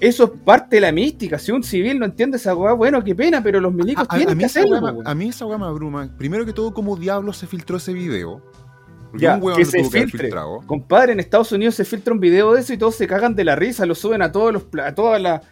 [0.01, 1.39] Eso es parte de la mística.
[1.39, 4.17] Si un civil no entiende esa weá, bueno, qué pena, pero los milicos A, a-
[4.17, 4.81] tienen a que hacerlo.
[4.81, 6.09] weá a mí esa weá me abruma.
[6.17, 8.43] Primero que todo, ¿cómo diablos se filtró ese video?
[9.11, 10.07] Porque Ya, un que se filtre.
[10.21, 10.61] filtrado.
[10.67, 13.43] Compadre, en Estados Unidos se filtra un video de eso y todos se cagan de
[13.45, 15.43] la risa, lo suben a todos los a todas las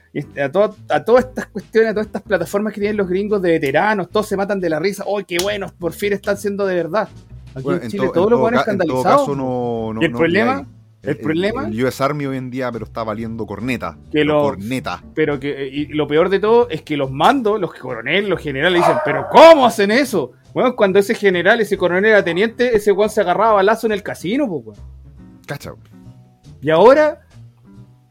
[0.40, 3.51] a, todas- a todas estas cuestiones, a todas estas plataformas que tienen los gringos de
[3.51, 5.03] veteranos, todos se matan de la risa.
[5.07, 5.72] ¡Oh, qué buenos!
[5.72, 7.09] Por fin están siendo de verdad.
[7.53, 9.20] Aquí Bueno, en Chile to- todos los en escandalizados.
[9.22, 10.66] caso, no, no- ¿Y el no problema?
[11.11, 11.66] ¿El problema?
[11.68, 13.96] El US Army hoy en día, pero está valiendo corneta.
[14.12, 15.02] Que Corneta.
[15.14, 18.80] Pero que y lo peor de todo es que los mandos, los coroneles, los generales
[18.82, 20.32] dicen, pero ¿cómo hacen eso?
[20.54, 24.02] Bueno, cuando ese general, ese coronel era teniente, ese weón se agarraba balazo en el
[24.02, 24.78] casino, pues weón.
[25.46, 25.72] Cacha.
[26.61, 27.20] Y ahora,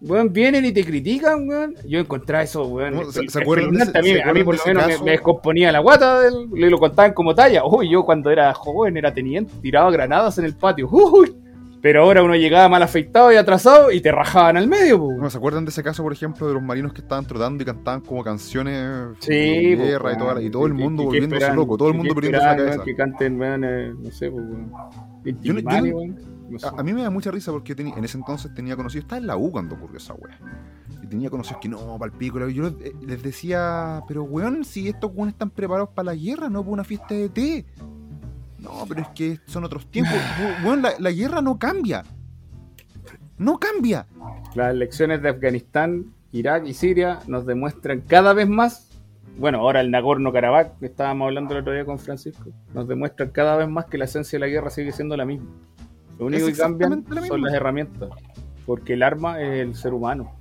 [0.02, 1.76] weón, vienen y te critican, weón.
[1.88, 2.96] Yo encontraba eso, weón.
[2.96, 4.98] No, ¿se- se acuerdan de ese- a mí, se a mí por lo menos me,
[5.06, 7.66] me descomponía la guata del- y lo contaban como talla.
[7.66, 10.88] Uy, yo cuando era joven era teniente, tiraba granadas en el patio.
[10.92, 11.36] Uy.
[11.82, 15.18] Pero ahora uno llegaba mal afeitado y atrasado y te rajaban al medio, pues.
[15.18, 17.66] ¿No se acuerdan de ese caso, por ejemplo, de los marinos que estaban trotando y
[17.66, 21.06] cantaban como canciones Sí, de guerra y, toda la- y todo el ¿qué- mundo qué
[21.08, 21.56] volviéndose esperan?
[21.56, 22.84] loco, todo el ¿Qué mundo perdiendo la cabeza?
[22.84, 24.28] Que canten, eh, no sé.
[25.26, 26.68] Inti Yo yo no- sé.
[26.68, 29.20] A, a mí me da mucha risa porque teni- en ese entonces tenía conocidos, estaba
[29.20, 30.40] en la U cuando ocurrió esa wea.
[31.04, 32.40] Y tenía conocidos que no, para el pico.
[32.48, 36.62] Yo eh, les decía, pero weón, si estos weones están preparados para la guerra, no
[36.62, 37.66] para una fiesta de té.
[38.68, 40.16] No, pero es que son otros tiempos.
[40.64, 42.04] Weón, la, la guerra no cambia.
[43.38, 44.08] No cambia.
[44.56, 48.90] Las elecciones de Afganistán, Irak y Siria nos demuestran cada vez más,
[49.38, 53.56] bueno, ahora el Nagorno-Karabaj, que estábamos hablando el otro día con Francisco, nos demuestran cada
[53.56, 55.50] vez más que la esencia de la guerra sigue siendo la misma.
[56.18, 58.10] Lo único que cambian la son las herramientas,
[58.66, 60.34] porque el arma es el ser humano.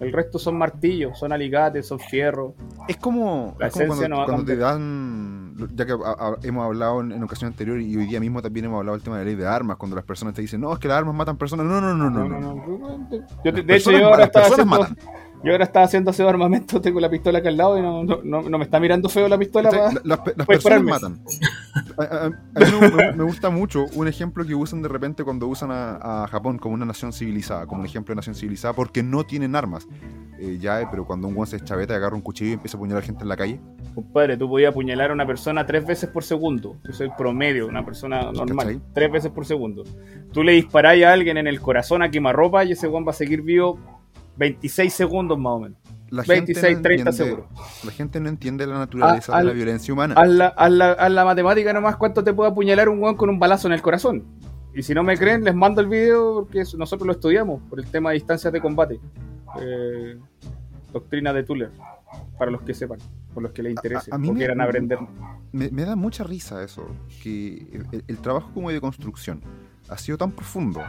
[0.00, 2.54] El resto son martillos, son alicates, son fierros.
[2.88, 5.41] Es como, La es como esencia cuando, no va cuando te dan,
[5.74, 8.66] ya que a- a- hemos hablado en, en ocasión anterior y hoy día mismo también
[8.66, 10.72] hemos hablado del tema de la ley de armas, cuando las personas te dicen, no,
[10.72, 11.66] es que las armas matan personas.
[11.66, 12.28] No, no, no, no.
[12.28, 13.08] no, no.
[13.44, 14.86] Yo te- Las de hecho, personas yo ahora estaba haciendo.
[15.44, 18.04] Yo ahora estaba haciendo aseo de armamento, tengo la pistola acá al lado y no,
[18.04, 19.70] no, no, no me está mirando feo la pistola.
[19.70, 19.94] ¿Cachai?
[19.94, 21.20] pa- La- las, las puedes personas matan.
[21.98, 22.30] A, a- a
[22.60, 26.58] mí me, gusta mucho un ejemplo que usan de repente cuando usan a, a Japón
[26.58, 29.86] como una nación civilizada, como un ejemplo de nación civilizada, porque no tienen armas.
[30.38, 32.76] Eh, ya, eh, pero cuando un guan se chaveta y agarra un cuchillo y empieza
[32.76, 33.60] a apuñalar gente en la calle,
[33.94, 36.76] Compadre, tú podías apuñalar a una persona tres veces por segundo.
[36.84, 38.66] Eso es el promedio, una persona normal.
[38.68, 38.80] ¿Cachai?
[38.94, 39.84] Tres veces por segundo.
[40.32, 43.14] Tú le disparáis a alguien en el corazón a quemarropa y ese guan va a
[43.14, 43.78] seguir vivo
[44.36, 45.78] 26 segundos más o menos.
[46.10, 47.48] la 26, gente no 30 entiende, seguro.
[47.84, 50.14] La gente no entiende la naturaleza Ah, de la al- violencia humana.
[50.18, 53.30] Haz la, haz la- haz la matemática nomás cuánto te puede apuñalar un guan con
[53.30, 54.24] un balazo en el corazón.
[54.74, 57.86] Y si no me creen, les mando el video porque nosotros lo estudiamos por el
[57.86, 59.00] tema de distancias de combate.
[59.60, 60.18] Eh,
[60.92, 61.70] doctrina de Tuller,
[62.38, 62.98] para los que sepan,
[63.32, 64.98] por los que les interese a mí o me- quieran aprender.
[65.52, 66.86] Me, me da mucha risa eso,
[67.22, 67.66] que
[68.06, 69.40] el trabajo como de construcción
[69.88, 70.80] ha sido tan profundo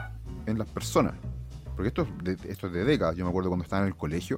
[0.46, 1.14] en las personas,
[1.76, 3.96] porque esto, es de, esto es de décadas, yo me acuerdo cuando estaba en el
[3.96, 4.38] colegio,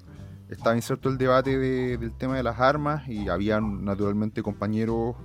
[0.49, 5.15] estaba inserto el debate de- del tema de las armas y había naturalmente compañeros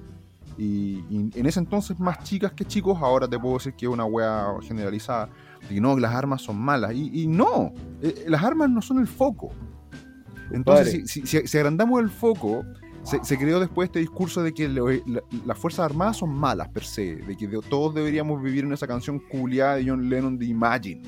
[0.58, 3.92] y, y en ese entonces más chicas que chicos, ahora te puedo decir que es
[3.92, 5.28] una wea generalizada,
[5.68, 9.06] que no, las armas son malas, y, y no, eh, las armas no son el
[9.06, 9.50] foco.
[10.52, 12.64] Entonces, si, si- si agrandamos el foco,
[13.02, 16.68] se, se creó después este discurso de que lo- la- las Fuerzas Armadas son malas
[16.68, 20.38] per se, de que de- todos deberíamos vivir en esa canción culiada de John Lennon
[20.38, 21.02] de Imagine.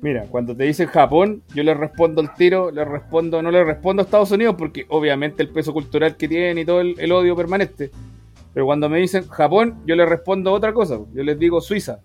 [0.00, 4.02] Mira, cuando te dicen Japón, yo le respondo al tiro, le respondo, no le respondo
[4.02, 7.34] a Estados Unidos porque obviamente el peso cultural que tienen y todo el, el odio
[7.34, 7.90] permanente.
[8.54, 10.98] Pero cuando me dicen Japón, yo le respondo otra cosa.
[11.12, 11.98] Yo les digo Suiza.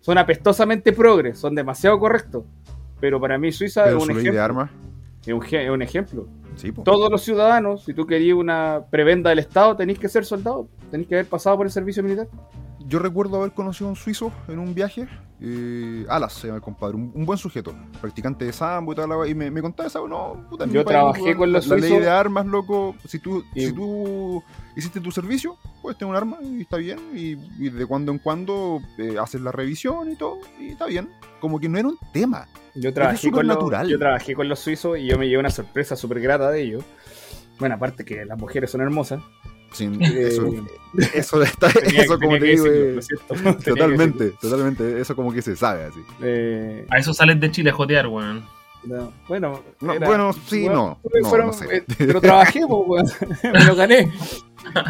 [0.00, 2.44] Son apestosamente progres, son demasiado correctos.
[3.00, 4.70] Pero para mí Suiza Pero es un, ejemplo, de armas,
[5.26, 6.28] es, un, ge- es un ejemplo.
[6.54, 6.70] sí.
[6.84, 11.08] Todos los ciudadanos, si tú querías una prebenda del Estado, tenéis que ser soldado, tenéis
[11.08, 12.28] que haber pasado por el servicio militar.
[12.86, 15.06] Yo recuerdo haber conocido a un suizo en un viaje,
[15.44, 19.10] eh, Alas se llama el compadre, un, un buen sujeto, practicante de sambo y tal,
[19.28, 22.08] y me, me contaba esa, no, puta, Yo trabajé con los la, la ley de
[22.10, 24.42] armas, loco, si tú, Y- si tú
[24.76, 28.18] hiciste tu servicio, puedes tener un arma y está bien, y, y de cuando en
[28.18, 31.08] cuando eh, haces la revisión y todo, y está bien,
[31.40, 32.46] como que no era un tema.
[32.74, 33.58] Yo trabajé, con los,
[33.90, 36.84] yo trabajé con los suizos y yo me llevé una sorpresa súper grata de ellos.
[37.58, 39.20] Bueno, aparte que las mujeres son hermosas.
[39.72, 40.46] Sin, Eh, eso,
[41.14, 45.40] eso, está, tenía- eso como te que digo, decirlo, eh, totalmente, totalmente, eso como que
[45.42, 46.00] se sabe así.
[46.22, 48.44] Eh, A eso sales de Chile a jotear, weón.
[48.84, 51.76] no, bueno, No, era- bueno, sí, bueno, no, no, fueron- no sé.
[51.78, 53.06] eh, pero trabajé, pues, weón.
[53.54, 54.10] me lo gané.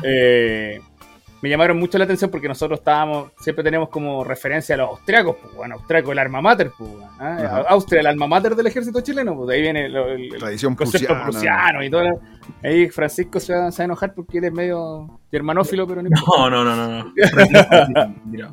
[0.05, 0.81] Eh,
[1.43, 5.37] me llamaron mucho la atención porque nosotros estábamos, siempre tenemos como referencia a los austriacos,
[5.43, 7.05] pues, bueno, austriaco el alma mater, pues, weón.
[7.19, 7.65] Ajá.
[7.69, 10.75] Austria el alma mater del ejército chileno, pues de ahí viene lo- el, el Tradición
[10.77, 11.25] concepto prusiana.
[11.25, 12.03] prusiano y todo.
[12.05, 12.17] la-
[12.63, 16.11] Ahí Francisco se va, se va a enojar porque él es medio germanófilo, pero no.
[16.11, 17.05] No, no, no, no.
[18.25, 18.53] no.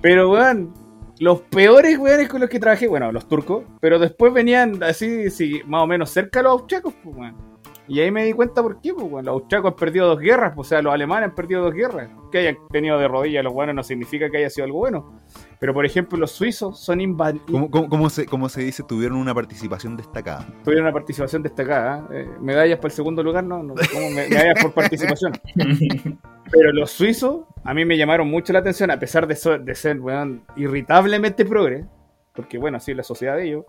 [0.00, 0.72] Pero, weón,
[1.18, 5.60] los peores weones con los que trabajé, bueno, los turcos, pero después venían así, sí,
[5.66, 7.57] más o menos cerca los austriacos, pues, weón.
[7.88, 9.24] Y ahí me di cuenta por qué, pues, weón.
[9.24, 12.10] Los austriacos han perdido dos guerras, pues, o sea, los alemanes han perdido dos guerras.
[12.30, 15.20] Que hayan tenido de rodillas los buenos no significa que haya sido algo bueno.
[15.58, 17.46] Pero, por ejemplo, los suizos son invadidos.
[17.50, 18.82] ¿Cómo, cómo, cómo se, cómo se dice?
[18.82, 20.46] Tuvieron una participación destacada.
[20.64, 22.06] Tuvieron una participación destacada.
[22.12, 22.26] ¿eh?
[22.28, 25.32] Eh, medallas para el segundo lugar, no, no ¿cómo me- medallas por participación.
[26.50, 29.74] Pero los suizos, a mí me llamaron mucho la atención, a pesar de, so- de
[29.74, 31.86] ser weón, irritablemente progres,
[32.34, 33.64] porque bueno, así es la sociedad de ellos.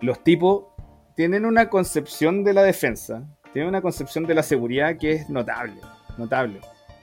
[0.00, 0.64] Los tipos
[1.20, 5.78] tienen una concepción de la defensa, tienen una concepción de la seguridad que es notable,
[6.16, 6.62] notable.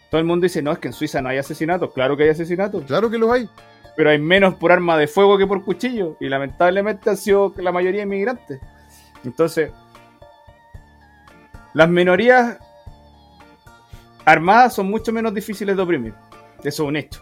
[0.10, 1.94] Todo el mundo dice, no, es que en Suiza no hay asesinatos.
[1.94, 3.48] Claro que hay asesinatos, Claro que los hay.
[3.96, 6.18] pero hay menos por arma de fuego que por cuchillo.
[6.20, 8.60] Y lamentablemente han sido la mayoría inmigrantes.
[9.24, 9.72] Entonces,
[11.76, 12.58] las minorías
[14.26, 16.16] armadas son mucho menos difíciles de oprimir.
[16.64, 17.22] Eso es un hecho.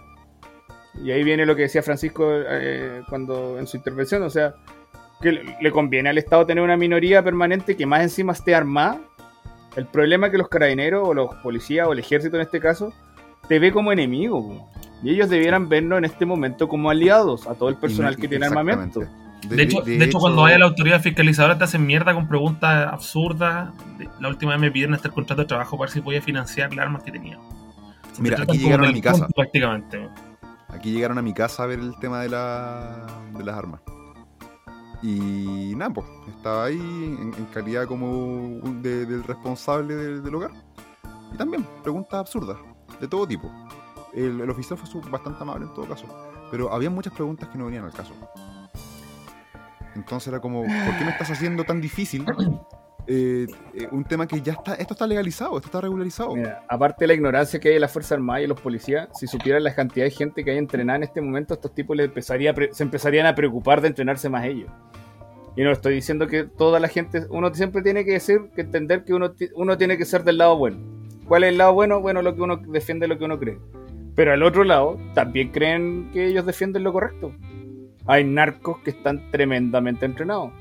[1.03, 4.53] Y ahí viene lo que decía Francisco eh, cuando en su intervención, o sea,
[5.22, 8.99] que le conviene al Estado tener una minoría permanente que más encima esté armada.
[9.76, 12.93] El problema es que los carabineros o los policías o el ejército en este caso
[13.47, 14.70] te ve como enemigo.
[15.03, 18.45] Y ellos debieran vernos en este momento como aliados a todo el personal que tiene
[18.45, 19.01] armamento.
[19.49, 22.91] De hecho, de hecho, cuando vaya a la autoridad fiscalizadora te hacen mierda con preguntas
[22.91, 23.72] absurdas.
[23.99, 26.74] De- La última vez me pidieron este contrato de trabajo para ver si podía financiar
[26.74, 27.38] las armas que tenía.
[28.13, 29.28] Se Mira, aquí llegaron a mi casa.
[29.36, 30.07] Prácticamente.
[30.70, 33.05] Aquí llegaron a mi casa a ver el tema de, la,
[33.38, 33.82] de las armas.
[35.01, 40.51] Y nada, pues, estaba ahí en, calidad como del responsable del, del hogar.
[41.33, 42.57] Y también preguntas absurdas,
[42.99, 43.51] de todo tipo.
[44.13, 46.05] El, el oficial fue bastante amable en todo caso.
[46.51, 48.13] Pero había muchas preguntas que no venían al caso.
[49.95, 52.25] Entonces era como, ¿por qué me estás haciendo tan difícil
[53.07, 56.35] eh, eh, un tema que ya está, esto está legalizado, esto está regularizado?
[56.35, 59.09] Mira, aparte de la ignorancia que hay en la Fuerza Armada y en los policías,
[59.13, 62.07] si supieran la cantidad de gente que hay entrenada en este momento, estos tipos les
[62.07, 64.71] empezaría se empezarían a preocupar de entrenarse más ellos.
[65.55, 69.05] Y no estoy diciendo que toda la gente, uno siempre tiene que decir, que entender
[69.05, 70.77] que uno, uno tiene que ser del lado bueno.
[71.27, 72.01] ¿Cuál es el lado bueno?
[72.01, 73.57] Bueno, lo que uno defiende, lo que uno cree.
[74.15, 77.33] Pero al otro lado, también creen que ellos defienden lo correcto.
[78.05, 80.51] Hay narcos que están tremendamente entrenados.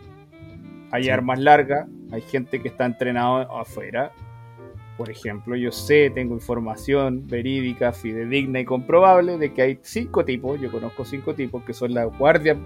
[0.91, 4.13] Hay armas largas, hay gente que está entrenado afuera.
[4.97, 10.61] Por ejemplo, yo sé, tengo información verídica, fidedigna y comprobable de que hay cinco tipos,
[10.61, 12.57] yo conozco cinco tipos que son la guardia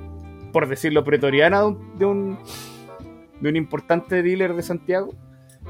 [0.53, 2.38] por decirlo, pretoriana de un,
[3.40, 5.14] de un, importante dealer de Santiago.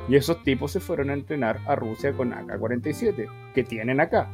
[0.09, 4.31] Y esos tipos se fueron a entrenar a Rusia con AK-47, que tienen acá.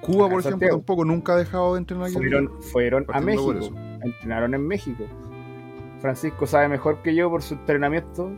[0.00, 2.10] Cuba, por ejemplo, tampoco nunca ha dejado de entrenar.
[2.10, 3.54] Fueron, fueron a México,
[4.02, 5.04] entrenaron en México.
[6.00, 8.32] Francisco sabe mejor que yo por su entrenamiento,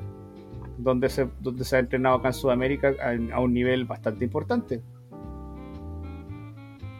[0.82, 4.82] donde se, donde se ha entrenado acá en Sudamérica a, a un nivel bastante importante.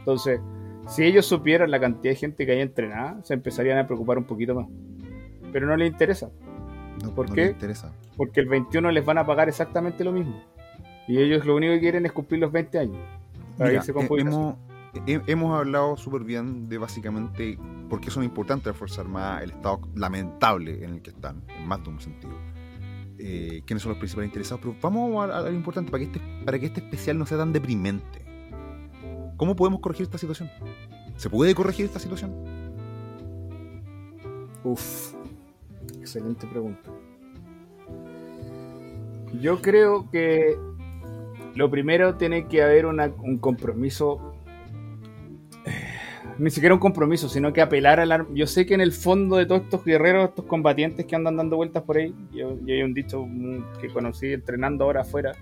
[0.01, 0.41] Entonces,
[0.89, 4.25] si ellos supieran la cantidad de gente que hay entrenada, se empezarían a preocupar un
[4.25, 4.67] poquito más.
[5.53, 6.31] Pero no les interesa.
[7.03, 7.47] No, ¿Por qué?
[7.47, 7.93] interesa.
[8.17, 10.43] Porque el 21 les van a pagar exactamente lo mismo.
[11.07, 12.99] Y ellos lo único que quieren es cumplir los 20 años.
[13.61, 17.59] Eh, hemos, hablado súper bien de básicamente
[17.89, 21.69] por qué son importantes las Fuerzas Armadas, el estado lamentable en el que están, en
[21.69, 22.33] más de un sentido.
[23.23, 26.59] Eh, quiénes son los principales interesados, pero vamos a, lo importante para que, este, para
[26.59, 28.25] que este especial no sea tan deprimente.
[29.37, 30.51] ¿Cómo podemos corregir esta situación?
[31.17, 32.33] ¿Se puede corregir esta situación?
[34.65, 35.13] Uf,
[35.99, 36.91] excelente pregunta.
[39.39, 40.57] Yo creo que
[41.55, 44.30] lo primero tiene que haber un compromiso,
[46.41, 48.27] ni siquiera un compromiso, sino que apelar a la...
[48.35, 51.57] Yo sé que en el fondo de todos estos guerreros, estos combatientes que andan dando
[51.57, 53.27] vueltas por ahí, yo, hay un dicho
[53.81, 55.33] que conocí entrenando ahora afuera,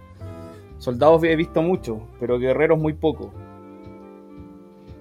[0.78, 3.30] soldados he visto mucho, pero guerreros muy pocos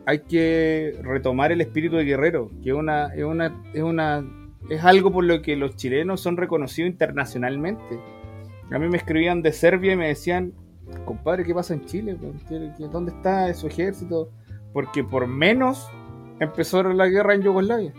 [0.08, 4.24] hay que retomar el espíritu de guerrero, que una, es una, es una,
[4.70, 8.00] es algo por lo que los chilenos son reconocidos internacionalmente.
[8.72, 10.54] A mí me escribían de Serbia y me decían,
[11.04, 12.18] compadre, ¿qué pasa en Chile?
[12.90, 14.30] ¿Dónde está su ejército?
[14.78, 15.90] Porque por menos
[16.40, 17.94] empezó la guerra en Yugoslavia.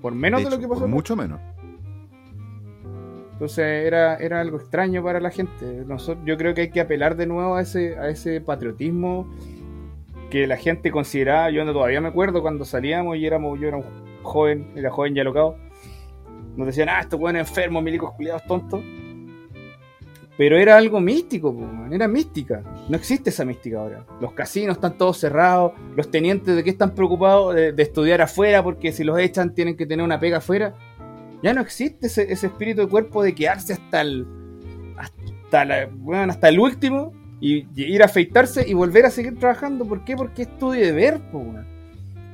[0.00, 0.82] Por menos de, lo que pasó.
[0.82, 1.40] Por mucho menos.
[3.32, 5.82] Entonces era, era algo extraño para la gente.
[5.88, 9.28] Nosotros, yo creo que hay que apelar de nuevo a ese, a ese patriotismo
[10.30, 13.78] que la gente consideraba, yo no, todavía me acuerdo cuando salíamos y éramos, yo era
[13.78, 13.84] un
[14.22, 15.56] joven, era joven ya locado,
[16.54, 18.84] nos decían, ah, estos buenos enfermos, milicos culiados tontos.
[20.40, 21.54] Pero era algo místico,
[21.92, 22.62] era mística.
[22.88, 24.06] No existe esa mística ahora.
[24.22, 28.90] Los casinos están todos cerrados, los tenientes de qué están preocupados de, estudiar afuera porque
[28.90, 30.74] si los echan tienen que tener una pega afuera.
[31.42, 34.26] Ya no existe ese, espíritu de cuerpo de quedarse hasta el,
[34.96, 39.84] hasta, la, bueno, hasta el último y, ir a afeitarse y volver a seguir trabajando.
[39.84, 40.16] ¿Por qué?
[40.16, 41.20] Porque estudio de ver,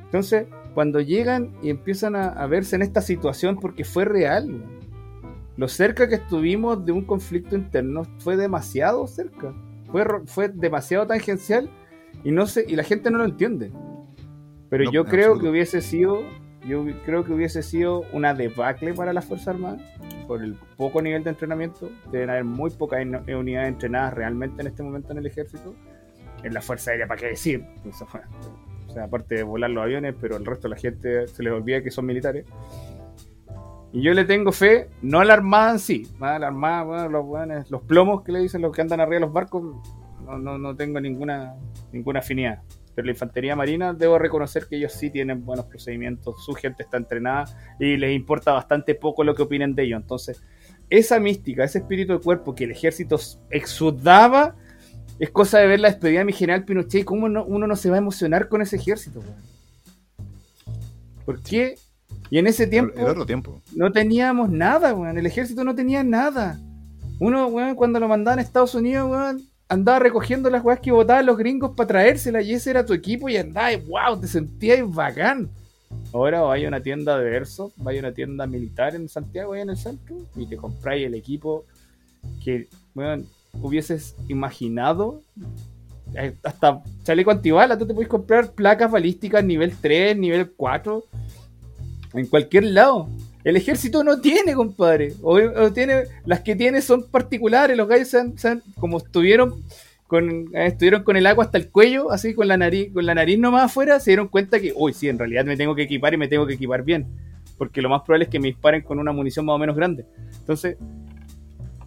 [0.05, 4.63] Entonces, cuando llegan y empiezan a, verse en esta situación, porque fue real,
[5.57, 9.53] lo cerca que estuvimos de un conflicto interno fue demasiado cerca.
[9.91, 11.69] Fue, fue demasiado tangencial
[12.23, 13.71] y, no sé, y la gente no lo entiende.
[14.69, 16.21] Pero yo creo que hubiese sido
[16.67, 19.81] yo creo que hubiese sido una debacle para las Fuerzas Armadas
[20.27, 21.89] por el poco nivel de entrenamiento.
[22.11, 25.73] Deben haber muy pocas unidades entrenadas realmente en este momento en el ejército.
[26.43, 27.65] En la Fuerza Aérea, ¿para qué decir?
[28.89, 31.51] O sea, aparte de volar los aviones, pero el resto de la gente se les
[31.51, 32.45] olvida que son militares.
[33.97, 37.25] Y yo le tengo fe, no a la Armada en sí, a la Armada, los,
[37.67, 39.63] los plomos que le dicen los que andan arriba de los barcos,
[40.23, 41.55] no, no, no tengo ninguna,
[41.91, 42.61] ninguna afinidad.
[42.93, 46.97] Pero la infantería marina, debo reconocer que ellos sí tienen buenos procedimientos, su gente está
[46.97, 47.45] entrenada
[47.79, 49.99] y les importa bastante poco lo que opinen de ellos.
[49.99, 50.43] Entonces,
[50.91, 53.17] esa mística, ese espíritu de cuerpo que el ejército
[53.49, 54.53] exudaba,
[55.17, 57.95] es cosa de ver la despedida de mi general Pinochet cómo uno no se va
[57.95, 59.23] a emocionar con ese ejército.
[61.25, 61.77] ¿Por qué?
[62.29, 63.61] Y en ese tiempo, otro tiempo.
[63.75, 65.17] no teníamos nada, weón.
[65.17, 66.59] El ejército no tenía nada.
[67.19, 71.25] Uno, weón, cuando lo mandaban a Estados Unidos, weón, andaba recogiendo las weas que botaban
[71.25, 75.49] los gringos para traérselas y ese era tu equipo y andabas, wow, te sentías bacán.
[76.13, 79.61] Ahora vaya a una tienda de verso, vaya a una tienda militar en Santiago, ahí
[79.61, 81.65] en el centro, y te compráis el equipo
[82.43, 83.23] que, bueno,
[83.61, 85.21] hubieses imaginado.
[86.13, 91.03] Eh, hasta chaleco antibala, tú te puedes comprar placas balísticas nivel 3, nivel 4,
[92.17, 93.09] en cualquier lado.
[93.43, 95.13] El ejército no tiene, compadre.
[95.21, 97.77] O, tiene, las que tiene son particulares.
[97.77, 98.13] Los gallos
[98.79, 99.63] como estuvieron
[100.07, 103.15] con, eh, estuvieron con el agua hasta el cuello, así con la nariz, con la
[103.15, 106.13] nariz nomás afuera, se dieron cuenta que, uy, sí, en realidad me tengo que equipar
[106.13, 107.07] y me tengo que equipar bien.
[107.57, 110.05] Porque lo más probable es que me disparen con una munición más o menos grande.
[110.39, 110.77] Entonces,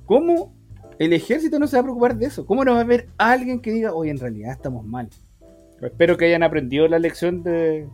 [0.07, 0.55] ¿cómo
[0.99, 2.45] el ejército no se va a preocupar de eso?
[2.45, 5.09] ¿Cómo no va a haber alguien que diga, oye, en realidad estamos mal?
[5.83, 7.87] espero que hayan aprendido la lección de,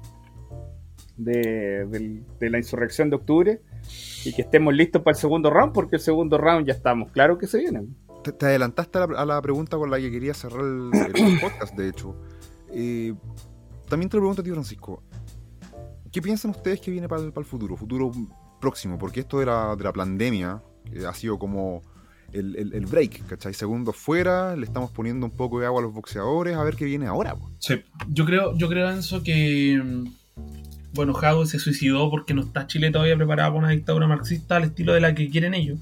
[1.16, 3.60] de, la insurrección de octubre
[4.24, 7.38] y que estemos listos para el segundo round, porque el segundo round ya estamos claro
[7.38, 7.86] que se viene.
[8.22, 10.90] Te, adelantaste a la, pregunta con la que quería cerrar el,
[11.40, 12.16] podcast, de hecho.
[12.72, 13.14] Eh,
[13.88, 15.02] también te lo pregunto a ti, Francisco.
[16.10, 17.76] ¿Qué piensan ustedes que viene para el, futuro?
[17.76, 18.10] Futuro
[18.60, 20.62] próximo, porque esto de la, de la pandemia
[21.06, 21.82] ha sido como
[22.32, 23.54] el, break, ¿cachai?
[23.54, 26.84] Segundo fuera, le estamos poniendo un poco de agua a los boxeadores, a ver qué
[26.84, 27.34] viene ahora.
[27.58, 30.04] Sí, yo creo, yo creo, Enzo, que mm,
[30.96, 34.64] bueno, Jadwe se suicidó porque no está Chile todavía preparado para una dictadura marxista al
[34.64, 35.78] estilo de la que quieren ellos.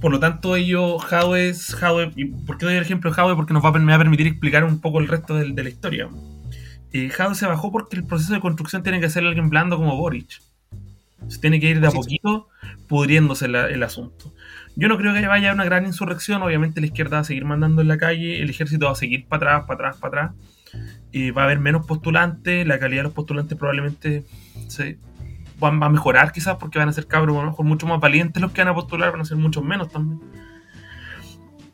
[0.00, 1.74] por lo tanto, ellos, Jadwe es
[2.16, 3.36] ¿y por qué doy el ejemplo de Jadwe?
[3.36, 5.68] Porque nos va a, me va a permitir explicar un poco el resto de, la
[5.68, 6.08] historia.
[6.92, 10.42] Eh, se bajó porque el proceso de construcción tiene que ser alguien blando como Boric.
[11.28, 12.48] Se tiene que ir de a poquito
[12.86, 14.34] pudriéndose el asunto.
[14.76, 16.42] Yo no creo que vaya una gran insurrección.
[16.42, 19.26] Obviamente la izquierda va a seguir mandando en la calle, el ejército va a seguir
[19.26, 20.53] para atrás, para atrás, para atrás.
[21.16, 24.24] Y va a haber menos postulantes, la calidad de los postulantes probablemente
[24.66, 24.98] se
[25.62, 28.50] va a mejorar quizás porque van a ser cabros a mejor mucho más valientes los
[28.50, 30.20] que van a postular, van a ser muchos menos también.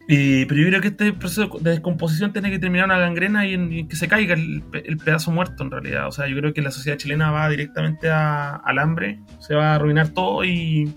[0.06, 3.96] pero yo creo que este proceso de descomposición tiene que terminar una gangrena y, que
[3.96, 4.62] se caiga el,
[5.02, 6.06] pedazo muerto en realidad.
[6.06, 9.74] O sea, yo creo que la sociedad chilena va directamente al hambre, se va a
[9.76, 10.92] arruinar todo y,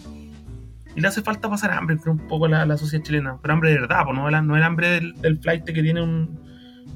[0.98, 3.38] y le hace falta pasar hambre, creo, un poco a la, sociedad chilena.
[3.42, 6.43] Pero hambre de verdad, pues, no, no el hambre del, del flight que tiene un,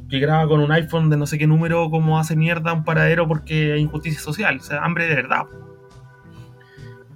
[0.10, 3.28] que graba con un iPhone de no sé qué número cómo hace mierda un paradero
[3.28, 5.46] porque hay injusticia social, o sea, hambre de verdad.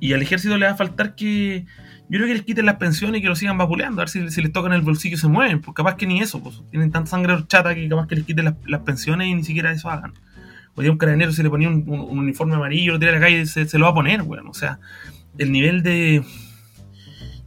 [0.01, 1.65] Y al ejército le va a faltar que.
[2.09, 4.19] Yo creo que les quiten las pensiones y que lo sigan vapuleando, a ver si,
[4.19, 7.09] les tocan el bolsillo y se mueven, porque capaz que ni eso, pues tienen tanta
[7.09, 10.13] sangre horchata que capaz que les quiten las, pensiones y ni siquiera eso hagan.
[10.75, 13.41] Hoy día un carabinero se le ponía un, uniforme amarillo, lo tira a la calle
[13.41, 14.47] y se, lo va a poner, weón.
[14.47, 14.79] O sea,
[15.37, 16.21] el nivel de,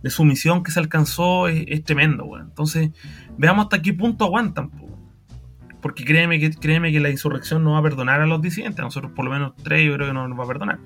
[0.02, 2.46] de sumisión que se alcanzó es, tremendo, weón.
[2.48, 2.90] Entonces,
[3.36, 4.70] veamos hasta qué punto aguantan,
[5.84, 8.80] porque créeme que, créeme que la insurrección no va a perdonar a los disidentes.
[8.80, 10.78] A nosotros, por lo menos tres, yo creo que no nos va a perdonar.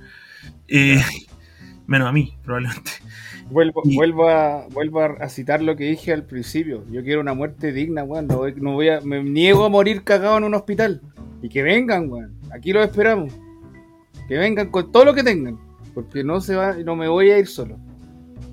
[0.67, 1.01] Eh,
[1.87, 2.91] menos a mí, probablemente.
[3.49, 6.85] Vuelvo, vuelvo, a, vuelvo a citar lo que dije al principio.
[6.91, 8.27] Yo quiero una muerte digna, weón.
[8.27, 11.01] No, voy a, me niego a morir cagado en un hospital.
[11.43, 12.35] Y que vengan, weón.
[12.53, 13.33] Aquí los esperamos.
[14.27, 15.61] Que vengan con todo lo que tengan.
[15.95, 17.79] Porque no se va, no me voy a ir solo.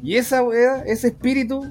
[0.03, 0.43] Y esa
[0.85, 1.65] ese espíritu,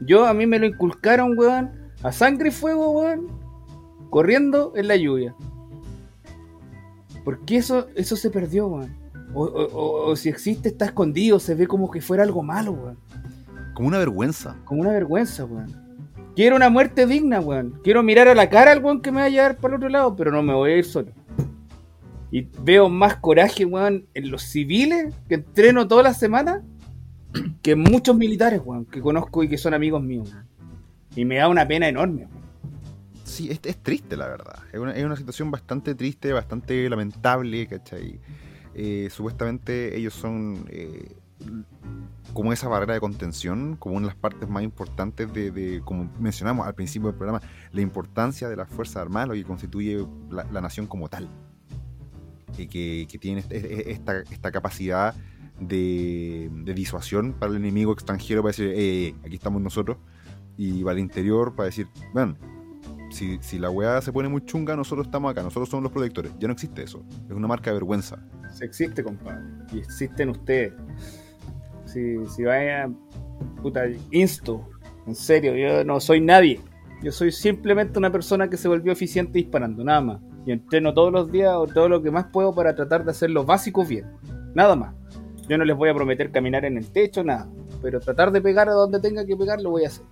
[0.00, 1.72] yo a mí me lo inculcaron, weón.
[2.02, 3.43] A sangre y fuego, weón
[4.14, 5.34] corriendo en la lluvia.
[7.24, 8.94] Porque eso, eso se perdió, weón.
[9.34, 12.98] O, si existe, está escondido, se ve como que fuera algo malo, weón.
[13.74, 14.56] Como una vergüenza.
[14.66, 15.66] Como una vergüenza, weón.
[16.36, 17.80] Quiero una muerte digna, weón.
[17.82, 19.88] Quiero mirar a la cara al weón que me va a llevar para el otro
[19.88, 21.08] lado, pero no me voy a ir solo.
[22.30, 26.62] Y veo más coraje, weón, en los civiles que entreno toda la semana
[27.62, 30.32] que en muchos militares, weón, que conozco y que son amigos míos.
[31.16, 32.43] Y me da una pena enorme, weón
[33.34, 34.62] sí, es, es, triste, la verdad.
[34.72, 38.20] Es una, es una, situación bastante triste, bastante lamentable, ¿cachai?
[38.74, 41.14] Eh, supuestamente ellos son eh,
[42.32, 46.66] como esa barrera de contención, como una de las partes más importantes de, como mencionamos
[46.66, 47.40] al principio del programa,
[47.72, 51.28] la importancia de las Fuerzas Armadas, lo que constituye la, nación como tal.
[52.56, 55.14] Y que, que tiene esta, esta capacidad
[55.60, 59.98] de, de, disuasión para el enemigo extranjero para decir, eh, aquí estamos nosotros,
[60.56, 62.36] y para el interior para decir, bueno,
[63.14, 66.32] si, la weá se pone muy chunga, nosotros estamos acá, nosotros somos los protectores.
[66.38, 67.04] Ya no existe eso.
[67.28, 68.18] Es una marca de vergüenza.
[68.50, 69.42] Se existe, compadre.
[69.72, 70.72] Y existen ustedes.
[71.86, 72.90] Si, si vaya,
[73.62, 74.68] puta, insto.
[75.06, 76.60] En serio, yo no soy nadie.
[77.02, 80.20] Yo soy simplemente una persona que se volvió eficiente disparando, nada más.
[80.46, 83.30] Y entreno todos los días o todo lo que más puedo para tratar de hacer
[83.30, 84.06] los básicos bien.
[84.54, 84.94] Nada más.
[85.48, 87.48] Yo no les voy a prometer caminar en el techo, nada.
[87.82, 90.06] Pero tratar de pegar a donde tenga que pegar lo voy a hacer.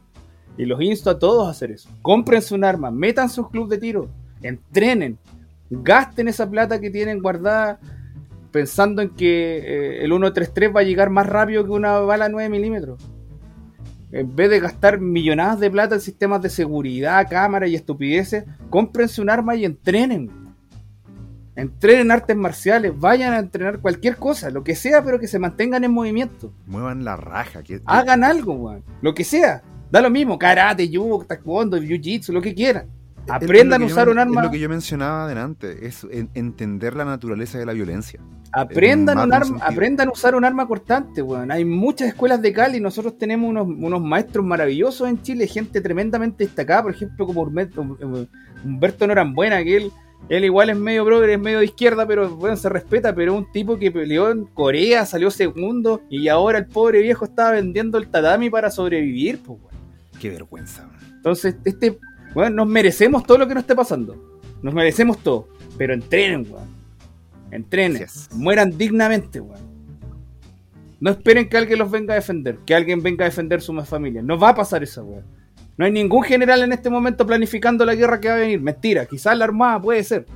[0.57, 1.89] Y los insto a todos a hacer eso.
[2.03, 4.09] Cómprense un arma, metan sus clubes de tiro,
[4.43, 5.19] entrenen,
[5.71, 7.81] gasten esa plata que tienen guardada
[8.51, 12.49] pensando en que eh, el 133 va a llegar más rápido que una bala 9
[12.49, 13.03] milímetros.
[14.13, 19.23] En vez de gastar millonadas de plata en sistemas de seguridad, cámaras y estupideces, cómprense
[19.23, 20.31] un arma y entrenen.
[21.57, 25.85] Entrenen artes marciales, vayan a entrenar cualquier cosa, lo que sea, pero que se mantengan
[25.85, 26.53] en movimiento.
[26.67, 27.63] Muevan la raja.
[27.63, 27.81] Que...
[27.87, 28.85] Hagan algo, weón.
[29.01, 29.63] Lo que sea.
[29.93, 32.87] Da lo mismo, karate, judo, taekwondo, jiu-jitsu, lo que quieran.
[33.29, 34.41] Aprendan a usar un arma.
[34.41, 38.19] Es lo que yo mencionaba adelante, es entender la naturaleza de la violencia.
[38.53, 41.51] Aprendan, un arma, aprendan a usar un arma cortante, weón.
[41.51, 46.85] Hay muchas escuelas de Cali, nosotros tenemos unos, maestros maravillosos en Chile, gente tremendamente destacada,
[46.85, 49.93] por ejemplo, como Humberto Norambuena, que él,
[50.31, 53.39] él igual es medio brother, es medio de izquierda, pero bueno, se respeta, pero es
[53.41, 57.99] un tipo que peleó en Corea, salió segundo, y ahora el pobre viejo estaba vendiendo
[57.99, 59.72] el tatami para sobrevivir, pues, weón.
[60.23, 60.89] Qué vergüenza.
[61.17, 61.99] Entonces, este,
[62.33, 64.39] bueno, nos merecemos todo lo que nos esté pasando.
[64.63, 65.49] Nos merecemos todo.
[65.77, 66.69] Pero entrenen, weón.
[67.51, 68.07] Entrenen.
[68.31, 69.61] Mueran dignamente, weón.
[71.01, 73.89] No esperen que alguien los venga a defender, que alguien venga a defender su más
[73.89, 74.23] familia.
[74.23, 75.25] No va a pasar esa weón.
[75.77, 78.61] No hay ningún general en este momento planificando la guerra que va a venir.
[78.61, 80.27] Mentira, quizás la armada puede ser.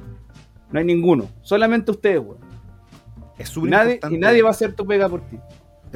[0.73, 1.29] No hay ninguno.
[1.43, 2.39] Solamente ustedes, weón.
[3.39, 5.39] Es nadie, y nadie va a hacer tu pega por ti.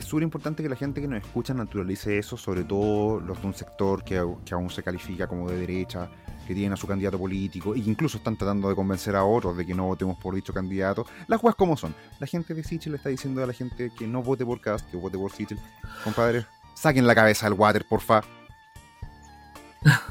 [0.01, 3.46] Es súper importante que la gente que nos escucha naturalice eso, sobre todo los de
[3.46, 6.09] un sector que, que aún se califica como de derecha,
[6.46, 9.66] que tienen a su candidato político e incluso están tratando de convencer a otros de
[9.66, 11.05] que no votemos por dicho candidato.
[11.26, 11.94] Las cosas como son.
[12.18, 14.96] La gente de Sichel está diciendo a la gente que no vote por Cast, que
[14.96, 15.59] vote por Sichel.
[16.03, 18.22] Compadre, saquen la cabeza del water, porfa.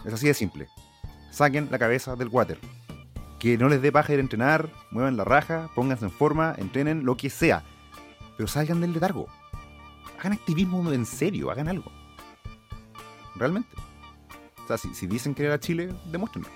[0.06, 0.68] Es así de simple.
[1.32, 2.60] Saquen la cabeza del water.
[3.40, 7.06] Que no les dé paja ir a entrenar, muevan la raja, pónganse en forma, entrenen,
[7.06, 7.64] lo que sea.
[8.38, 9.28] Pero salgan del letargo.
[10.20, 11.90] Hagan activismo en serio, hagan algo.
[13.36, 13.70] Realmente.
[14.62, 16.50] O sea, si, dicen querer a Chile, demuéstrenlo.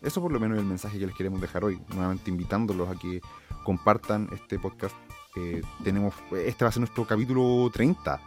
[0.00, 1.80] Eso por lo menos es el mensaje que les queremos dejar hoy.
[1.88, 3.20] Nuevamente invitándolos a que
[3.64, 4.94] compartan este podcast.
[5.34, 8.20] Eh, tenemos, este va a ser nuestro capítulo 30.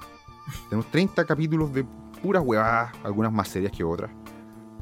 [0.70, 1.86] Tenemos 30 capítulos de
[2.22, 4.11] puras huevadas, algunas más serias que otras.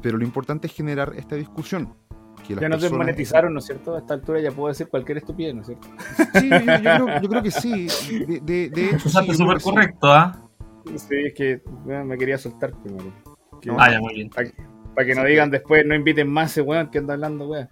[0.02, 1.96] Pero lo importante es generar esta discusión.
[2.46, 3.94] Que ya nos desmonetizaron, ¿no es cierto?
[3.94, 5.88] A esta altura ya puedo decir cualquier estupidez, ¿no es cierto?
[6.34, 7.88] Sí, yo, creo, que sí.
[8.42, 10.44] De, de, hecho, sí, súper correcto, ¿ah?
[10.96, 13.12] Sí, es que me quería soltar primero.
[13.78, 14.30] ah, muy bien.
[14.30, 17.68] Para, que no digan después, no inviten más ese weón que anda hablando, weón.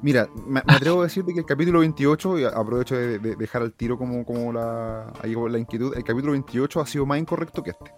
[0.00, 3.98] Mira, me, atrevo a decirte que el capítulo 28, y aprovecho de, dejar al tiro
[3.98, 7.92] como, como la, ahí la inquietud, el capítulo 28 ha sido más incorrecto que este.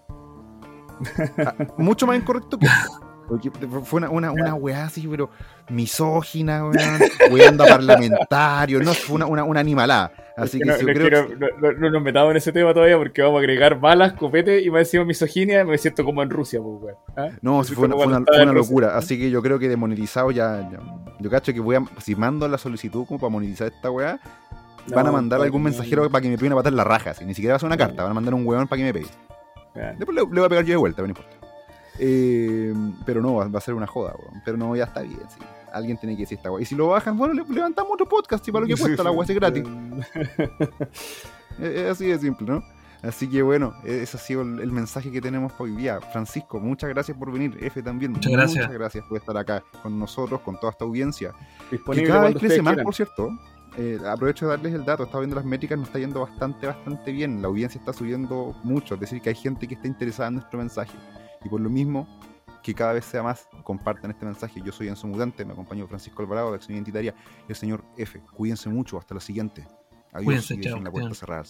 [1.45, 2.67] Ah, mucho más incorrecto que
[3.85, 5.31] fue una, una, una weá así, pero
[5.69, 7.01] misógina, weón,
[7.31, 10.13] weando parlamentario, no, fue una, una, una animalada.
[10.37, 13.37] Así que, no, yo creo no, no, nos metamos en ese tema todavía porque vamos
[13.37, 16.97] a agregar balas, copete y más encima misoginia, me siento como en Rusia, pues, weón.
[17.17, 17.37] ¿Ah?
[17.43, 18.97] No, fue, una, fue una, locura.
[18.97, 20.79] Así que yo creo que demonetizado ya, ya,
[21.19, 21.85] Yo cacho que voy a.
[22.01, 24.19] Si mando la solicitud como para monetizar esta weá,
[24.89, 27.13] van a mandar algún mensajero para que me peguen a patar la raja.
[27.25, 28.93] Ni siquiera va a ser una carta, van a mandar un weón para que me
[28.93, 29.11] pegue.
[29.99, 31.40] Después le, voy a pegar yo de vuelta, pero no importa.
[32.03, 32.73] Eh,
[33.05, 34.41] pero no, va, a ser una joda, weón.
[34.43, 35.45] Pero no, ya está bien, sí.
[35.71, 36.63] Alguien tiene que decir esta weá.
[36.63, 39.27] Y si lo bajan, bueno, levantamos otro podcast, y para lo que cuesta la weá,
[39.29, 39.65] es gratis.
[41.61, 42.65] es así de simple, ¿no?
[43.03, 46.01] Así que bueno, ese ha sido el, mensaje que tenemos hoy día.
[46.01, 47.57] Francisco, muchas gracias por venir.
[47.61, 48.13] F también.
[48.13, 48.65] Muchas gracias.
[48.65, 51.33] Muchas gracias por estar acá con nosotros, con toda esta audiencia.
[51.71, 53.31] que cada vez crece más, por cierto.
[53.77, 57.13] Eh, aprovecho de darles el dato, estaba viendo las métricas, nos está yendo bastante, bastante
[57.13, 57.41] bien.
[57.41, 60.59] La audiencia está subiendo mucho, es decir, que hay gente que está interesada en nuestro
[60.59, 60.93] mensaje.
[61.45, 62.07] Y por lo mismo,
[62.63, 64.61] que cada vez sea más, compartan este mensaje.
[64.65, 67.15] Yo soy Enzo Mudante, me acompaño Francisco Alvarado de Acción Identitaria
[67.49, 68.21] y el señor F.
[68.35, 69.67] Cuídense mucho, hasta la siguiente.
[70.13, 71.45] Adiós, Cuídense, chao, la puerta cerrada